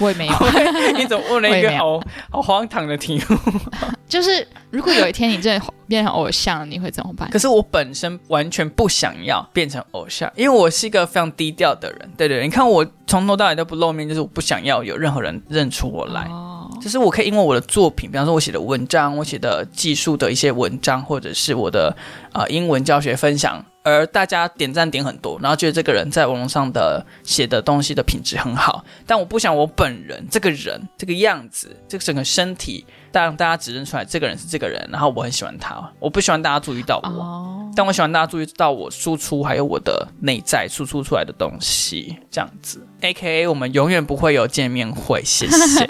[0.00, 0.34] 我也没有。
[0.96, 3.36] 你怎么问了一个好好荒唐的题目？
[4.08, 7.28] 就是如果有一天你真的变成偶像，你会怎么办？
[7.30, 12.10] 可是我本身完全不想要变成偶像，因为我是一个非常低调的人。
[12.16, 16.22] 对对对，你看我从头到尾都不露面，就是我不想要有任何人认出我来。
[16.30, 21.96] 哦，就是我可以因为我的作品，比方说我写的文章，我写的技术的一些文章，或者是我的
[22.32, 37.08] 呃英文教学分享，而大家点赞点很多，然后觉得这个人在网络上的写的东西的品质很好，但我不想我本人这个人这个样子，这个整个身体让大家指认出来这个人是这个人，然后我很喜欢他，我不喜欢大家注意到我。
[37.08, 42.86] 哦，但我喜欢大家注意到我输出，还有我的内在输出出来的东西，这样子。
[43.02, 45.86] A K A 我们永远不会有见面会，谢谢。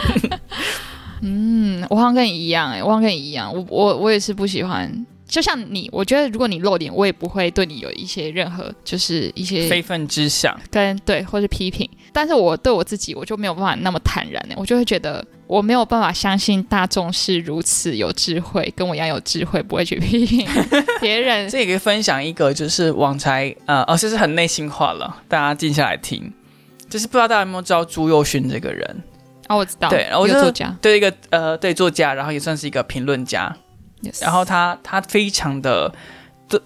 [1.22, 5.06] 嗯，我好像跟你一样、哎，我好像跟你一样，我我我也是不喜欢。
[5.34, 20.46] 就像你，我觉得如果你露脸，我也不会对你有一些任何就是一些非分之想，跟对或是批评，但是我对我自己我就没有办法那么坦然呢，我就会觉得我没有办法相信大众是如此有智慧，跟我一样有智慧，不会去批评
[21.00, 21.46] 别人。
[21.50, 26.32] 这也可以分享一个，就是网才呃，哦，这是很内心话了，大家静下来听。
[26.88, 29.02] 就是不知道大家有没有知道朱佑勋这个人？
[29.48, 33.52] 哦，我知道，对，我就作家，对一个呃对作家，然后也算是一个评论家
[34.20, 35.92] 然后他他非常的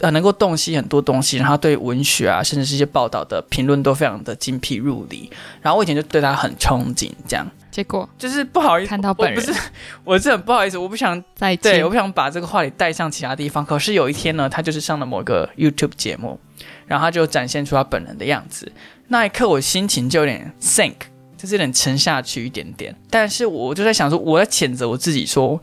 [0.00, 5.30] 呃能够洞悉很多东西，然后对文学啊，甚至是一些报道的评论都非常的精辟入理。
[5.62, 9.60] 然后我以前就对他很憧憬，这样结果就是不好意思，看到本人我不是，
[10.04, 13.64] 我是很不好意思，我不想再对，我不想把这个话题带上其他地方。
[13.64, 16.38] 可是有一天呢，他就是上了某个 YouTube 节目，
[16.86, 18.70] 然后他就展现出他本人的样子。
[19.06, 20.94] 那一刻，我心情就有点 sink，
[21.36, 22.94] 就是有点沉下去一点点。
[23.08, 25.60] 但是我就在想说，我在谴责我自己说，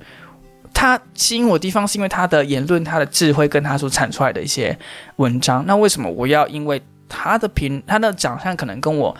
[0.76, 4.78] 他吸引我的地方是因为他的言论、他的智慧跟他所产出来的一些
[5.16, 5.66] 文章。
[5.66, 9.16] 那为什么我要因为他的评、他的长相可能跟我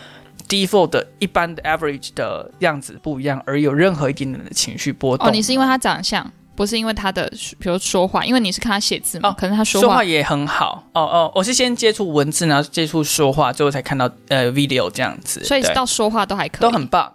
[0.46, 5.26] default 的一般的 average 的样子不一样，而有任何一点点的情绪波动？
[5.26, 7.26] 哦，你是因为他长相，不是因为他的，
[7.58, 17.12] 比如说话，因为你是看他写字嘛，哦可能他说话说话也很好哦哦，我是先接触文字，然后接触说话，最后才看到呃 video 这样子，所以到说话都还可以，都很棒。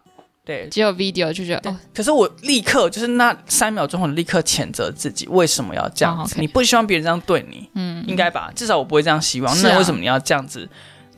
[0.51, 8.51] 对，只有 video 就觉得哦，可是我立刻就是那三秒钟，我立刻谴责自己，为什么要这样哦子你不希望别人这样对你，嗯，应该吧？
[8.55, 9.53] 至少我不会这样希望。
[9.53, 10.67] 啊那为什么你要这样子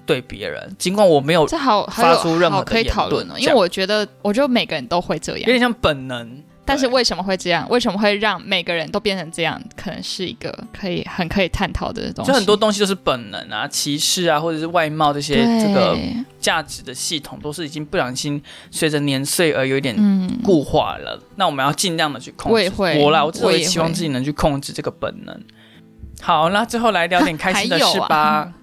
[0.06, 0.76] 对别人？
[0.78, 6.44] 尽管我没有，这好发还有出任何的好可以讨论哦，因为我觉得，我觉得每个人都会这样，有点像本能。
[6.64, 7.68] 对但是为什么会这样？
[7.70, 9.62] 为什么会让每个人都变成这样？
[9.76, 12.32] 可能是一个可以很可以探讨的东西。
[12.32, 15.98] 就很多东西都是本能啊，歧视啊，或者是外貌这些这个
[16.40, 18.42] 价值的系统，都是已经不小心
[18.72, 21.22] 随着年岁而有一点嗯，固化了。
[21.36, 22.54] 那我们要尽量的去控制。
[22.54, 25.38] 我也会我啦，我只会希望自己能去控制这个本能。
[26.22, 28.46] 好，那最后来聊点开心的事还吧。
[28.46, 28.54] 有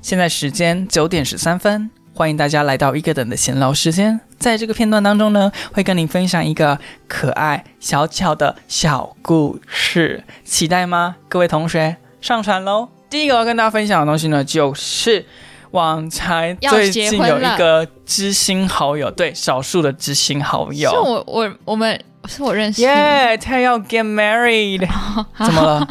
[0.00, 1.90] 现在时间九点十三分，
[2.20, 4.20] 欢迎大家来到一个等的闲聊时间。
[4.38, 11.16] 在这个片段当中呢，会跟您分享一个可爱小巧的小故事，期待吗？
[11.30, 12.90] 各位同学，上传喽！
[13.08, 15.24] 第一个要跟大家分享的东西呢，就是
[15.70, 24.86] 网才最近有一个知心好友，对，少数的知心好友，是我我我们是我认识耶他要 get married，
[25.42, 25.88] 怎么了？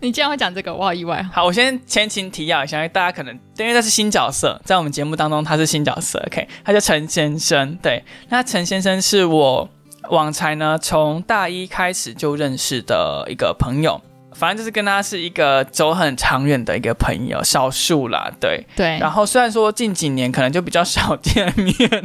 [0.00, 1.22] 你竟然会讲这个，我好意外。
[1.32, 7.76] 好，我先前情提要一下，大家可能因为他是新角色，在我们节目当中他是新角色，OK，他叫陈先生。
[7.82, 9.68] 对，那陈先生是我
[10.10, 14.00] 网才呢从大一开始就认识的一个朋友。
[14.32, 18.64] 反正就是跟他是一个走很长远的一个朋友，少数啦，对。
[18.76, 22.04] 对，然后虽然说近几年可能就比较少见面，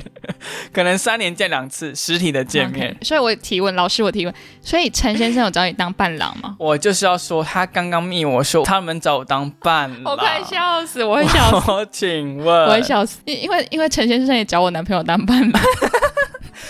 [0.74, 2.96] 可能三年见两次实体的见面。
[3.02, 6.56] 所以我提问老师，我提问，所以陈先生有找你当伴郎吗？
[6.60, 15.62] 我就是要说，他刚刚密我说他们找我当伴郎，我快笑死，我会笑死，我 请问，我会笑死，因因为因为陈先生也找我男朋友当伴郎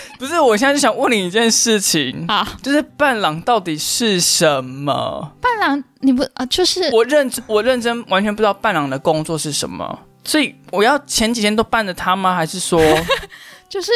[0.18, 5.32] 不是，我现在就想问你一件事情，啊，就是伴郎到底是什么？
[5.40, 12.34] 伴郎你不啊就是我认我认真完全不知道伴郎的工作是什么，所以我要前几天都伴着他吗？
[12.34, 12.80] 还是说
[13.68, 13.90] 就是。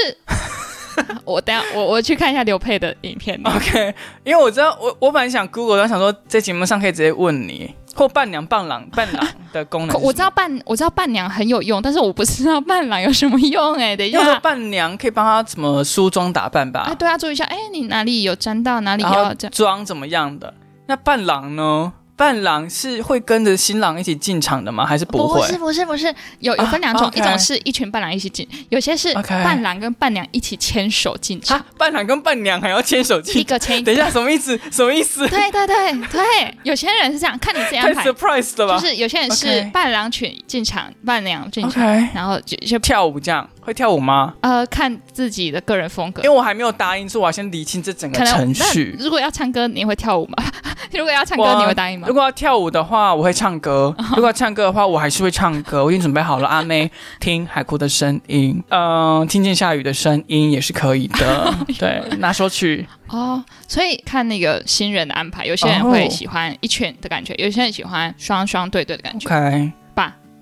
[1.25, 3.41] 我等下，我我去看一下刘佩的影片。
[3.45, 3.95] OK？
[4.25, 10.01] 因为我知道我我本来想 Google，然后想说在节目上可以直接问你，或伴娘、伴郎、伴郎的功能。
[10.01, 19.53] 我知道伴我知道伴娘很有用，但是我不知道伴郎有什么用哎、等一下，伴娘可以帮他怎么梳妆打扮吧哎，，对啊，注意一下，哎，你哪里有沾到，哪里要这样。
[19.53, 20.53] 妆怎么样的？
[20.87, 21.93] 那伴郎呢？
[22.21, 24.85] 伴郎是会跟着新郎一起进场的吗？
[24.85, 25.41] 还是不会？
[25.47, 33.45] 是不是不是，有有分两种，一种是一群伴郎一起进，有些是伴郎跟伴娘一起牵手进场，啊，伴郎跟伴娘还要牵手一进？
[33.45, 33.87] 个牵一个。
[33.87, 34.61] 等一下，什么意思？
[34.71, 35.27] 什么意思？
[35.29, 44.35] 对对对对，有些人是这样，看你自己太安排，surprise 了吧就是有些人是伴郎群进场，伴娘进场然后就就跳舞这样会跳舞吗？
[44.41, 46.37] 呃看自己的个人风格因为。
[46.37, 48.97] 我还没有答应，所以我要先理清这整个程序。
[48.99, 50.45] 如果要唱歌，你会跳舞吗？
[50.93, 52.15] 如果要唱歌，你会答应吗如？
[52.15, 55.85] 果要跳舞的话，我会唱歌； 如果要唱歌的话，我还是会唱歌。
[55.85, 56.91] 我已经准备好了，阿妹
[57.21, 61.55] 听海哭的声音，嗯、听见下雨的声音也是可以的。
[61.79, 62.87] 对，拿手曲。
[63.09, 69.29] 哦，所以看那个新人的安排，有些人会喜欢一圈的感觉，有些人喜欢双双对对的感觉。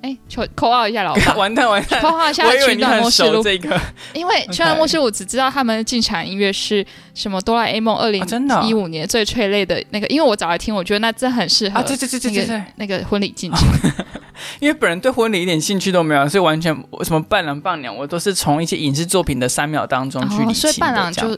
[0.01, 3.80] 哎，求扣号一下老爸， 完蛋完蛋，扣号一下群岛你很末世录，这个。
[4.12, 8.24] 因为 群岛末世我只知道他们进场音乐是什么哆啦 A 梦二零
[8.66, 12.62] 一五年最催泪的那个，因为我早来听，我觉得那真很适合啊，对对对对对对。
[12.76, 13.61] 那个，婚礼进场。
[14.61, 16.72] 因为本人对婚礼一点兴趣都没有，所以完全
[17.03, 21.36] 什么伴郎伴娘，我都是从一些影视作品的三秒当中去理清的、哦所以伴郎就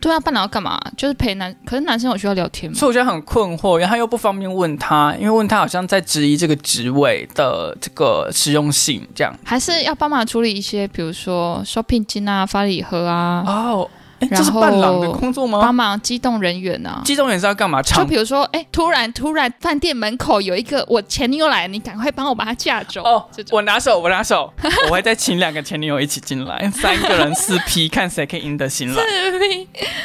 [0.00, 0.80] 对啊，伴郎要干嘛？
[0.96, 2.76] 就是陪男，可是男生有需要聊天吗？
[2.78, 9.34] 所以我觉得很困惑，然后他又不方便问他，因为问他好像在质疑这个职位的这个实用性，这样。
[9.44, 15.72] 还是要帮忙处理一些，比如说 shopping 金啊、发礼盒啊，哦，诶这是伴郎的工作帮吗？
[15.72, 17.00] 忙机动人员啊。
[17.04, 17.80] 机动员是要干嘛？
[17.82, 23.02] 就比如说，哎，突然突然饭店门口有一个我前女友来，你赶快帮我把她架走。
[23.02, 24.52] 哦我拿手，我拿手，
[24.88, 29.04] 我会再请两个前女友一起进来，三个人四 P，看谁可以赢得新郎。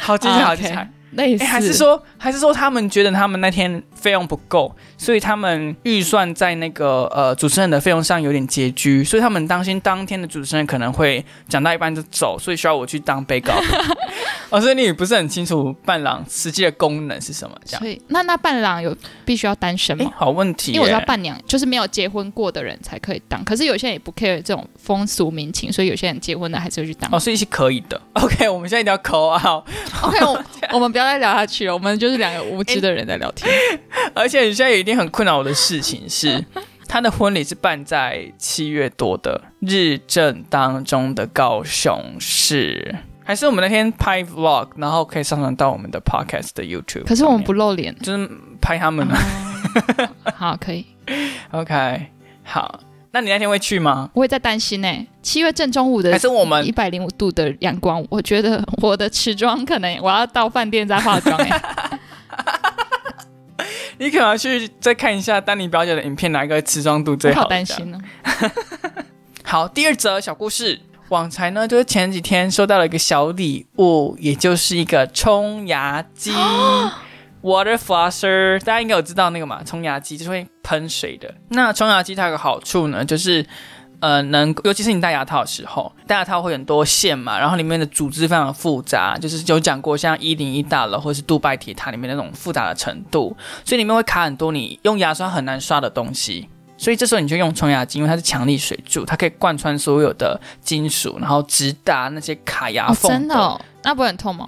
[0.00, 0.74] 好精彩，好精彩！
[0.74, 13.52] 啊类似哎，还是说，还是说他们觉得他们那天费用不够，所以他们预算在那个呃主持人的费用上有点拮据，所以他们担心当天的主持人可能会讲到一半就走，所以需要我去当被告。
[14.48, 17.80] 哦，所以你也不是很清楚伴郎实际的功能是什么，这样。
[17.80, 20.12] 所以那那伴郎有必须要单身哎，吗？
[20.14, 27.10] 好问题耶，因为我知道伴娘就是没有结婚过的人才可以当，可是有些人也不 care 这种风俗民情，所以有些人结婚的还是会去当。
[27.12, 28.00] 哦，所以是可以的。
[28.14, 29.42] OK，我们现在一定要扣啊
[30.02, 30.44] ！OK，我
[30.74, 33.52] 我们不要再聊下去了，我们就是两个无知的人在聊天。
[34.14, 36.44] 而且你现在有一定很困扰我的事情是，
[36.88, 42.94] 他的婚礼是办在七月多的日正当中的高雄市，
[43.24, 47.04] 还是我们那天拍 vlog，然后可以上传到我们的 podcast 的 YouTube？
[47.04, 48.30] 可是我们不露脸，就是
[48.60, 49.18] 拍他们啊。
[50.24, 50.86] 哦 好，可以。
[51.50, 52.06] OK，
[52.44, 52.80] 好，
[53.10, 54.10] 那你那天会去吗？
[54.14, 61.60] 我也在担心呢、七月正中午的还是我们一百零五度的阳光，我觉得我的持妆可能我要到饭店再化妆哎、
[63.98, 67.42] 你可能要去再看一下丹尼表姐的影片，哪一个持妆度最好？
[67.42, 68.00] 好担心哦。
[69.44, 70.80] 好，第二则小故事。
[71.08, 76.32] 网才呢，就是前几天收到了一个小礼物，也就是一个冲牙机
[77.42, 78.58] （water flosser）。
[78.64, 81.32] 大家应该有知道那个嘛，冲牙机就是会喷水的。
[81.50, 83.46] 那冲牙机它有个好处呢，就是
[84.06, 96.48] 呃，能尤其是你戴牙套的时候，戴牙套会很多线嘛，然后里面的组织非常的复杂，就是有讲过像一零一大楼或是杜拜铁塔里面那种复杂的程度，所以里面会卡很多你用牙刷很难刷的东西。
[96.78, 104.46] 所以这时候你就用冲牙机，因为它是强力水柱，它可以贯穿所有的金属，然后直达那些卡牙哦，缝、真的、哦，那不会很痛吗？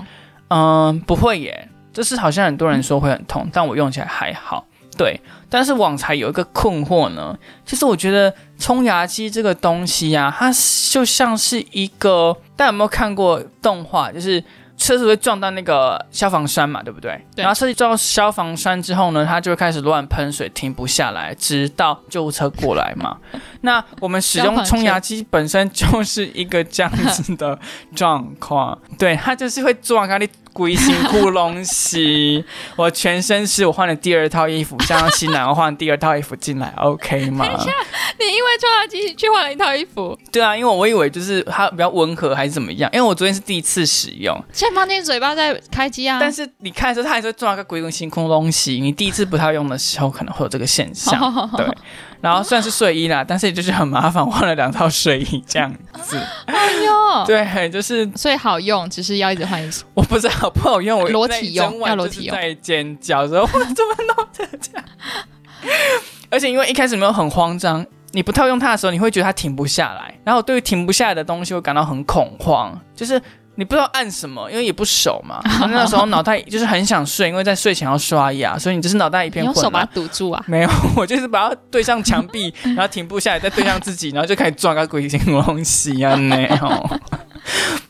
[0.50, 4.64] 嗯，不会耶，就是好像很多人说会很痛，但我用起来还好。
[4.99, 5.18] 对，
[5.49, 7.34] 但是网才有一个困惑呢，
[7.64, 10.53] 就是我觉得冲牙机这个东西呀、它
[10.90, 14.12] 就像是一个，大家有没有看过动画？
[14.12, 14.42] 就是
[14.76, 17.20] 车子会撞到那个消防栓嘛，对不对？
[17.34, 23.16] 对然后车子撞到消防栓之后呢，它就会开始乱喷水，停不下来，直到救护车过来嘛。
[23.62, 27.59] 那我们使用冲牙机本身就是一个这样子的
[27.96, 30.28] 状况，对，它就是会撞咖喱
[30.59, 32.44] 龟辛苦东西，
[32.74, 37.46] 我全身是我换了第二套衣服，像新郎换第二套衣服进来，OK 吗？
[38.18, 46.18] 你因为拖拉机去换了一套衣服，对啊，因为我以为就是它比较温和还是怎么样，因为我昨天是第一次使用，现在放进嘴巴在开机啊。
[46.20, 48.80] 但是你看的时候，它还是会撞到个鬼鬼星空东西。
[48.80, 51.18] 你第一次不太用的时候，可能会有这个现象。
[51.56, 51.64] 对，
[52.20, 56.18] 然后虽然是睡衣啦，但是也就是很麻烦，换了两套睡衣这样子。
[56.46, 59.84] 哎呦，对，就是所以好用，只是要一直换衣服。
[59.94, 64.84] 我不知道好不好用，我裸体用要裸体用，在尖叫说我 怎么弄成这样？
[66.30, 67.84] 而且因为一开始没有很慌张。
[68.12, 73.20] 你不套用它的时候，你会觉得它停不下来，然后对于停不下来的东西会感到很恐慌，就是
[73.55, 75.42] 你不知道按什么，因为也不熟嘛。
[75.68, 79.55] 那时候脑袋就是很想睡，因为在睡前要刷牙，所以你就是脑袋一片混乱。
[79.55, 80.42] 用手把它堵住啊？
[80.46, 87.01] 没有，我就是把它对向墙壁， 然后停不下来，再对向自己，然后就开始撞个鬼形东西啊那哦。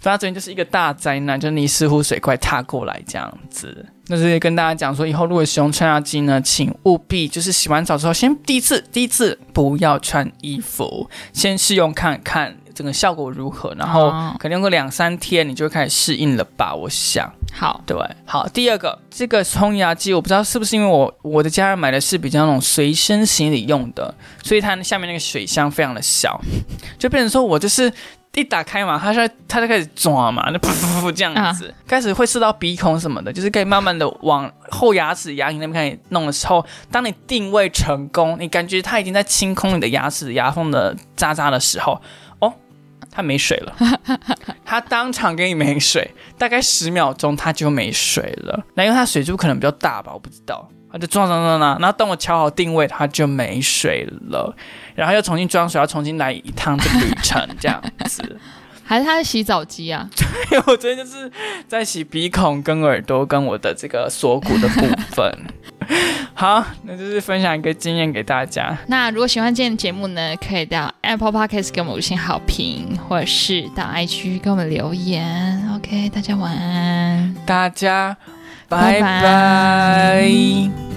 [0.08, 3.84] 所以它昨天就是一个大灾难，就是你似乎水怪踏过来这样子。
[4.06, 16.74] 那是跟大家讲说，以后如果使用穿压机呢，请务必就是洗完澡之后，先第一次第一次不要穿衣服，先试用看看整个效果如何，然后可能用个两三天，你就会开始适应了吧？
[16.74, 17.30] 我想。
[17.52, 17.94] 好，对，
[18.24, 18.48] 好。
[18.48, 26.40] 第二个，这个冲牙机，我不知道是不是因为我我的家人买的是比较那种随身行李用的，所以它下面那个水箱非常的小，
[26.98, 27.92] 就变成说我就是。
[28.38, 42.00] 一打开嘛，它在它就开始抓嘛，那噗噗噗这样子，开始会射到鼻孔什么的，就是可以慢慢的往后牙齿牙龈那边开始弄的时候，当你定位成功，你感觉它已经在清空你的牙齿牙缝的渣渣的时候，
[42.38, 42.52] 哦，
[43.10, 43.74] 它没水了，
[44.64, 46.08] 它当场给你没水，
[46.38, 48.64] 大概十秒钟它就没水了。
[48.74, 50.68] 那因为它水珠可能比较大吧，我不知道。
[50.90, 54.56] 它就撞撞撞撞，然后等我调好定位，它就没水了，
[54.98, 58.38] 然后又重新装水，要重新来一趟这个旅程，这样子。
[58.84, 60.08] 还是他的洗澡机啊？
[60.48, 61.30] 对，我昨天就是
[61.68, 65.30] 在洗鼻孔、跟耳朵、跟我的这个锁骨的部分。
[66.32, 68.76] 好，那就是分享一个经验给大家。
[68.86, 75.70] 那如果喜欢今天的节目呢，可以到 Apple Podcast 给我们五星好评，或者是到 IG 给我们留言。
[75.76, 78.16] OK，大家晚安，大家
[78.68, 80.87] 拜拜。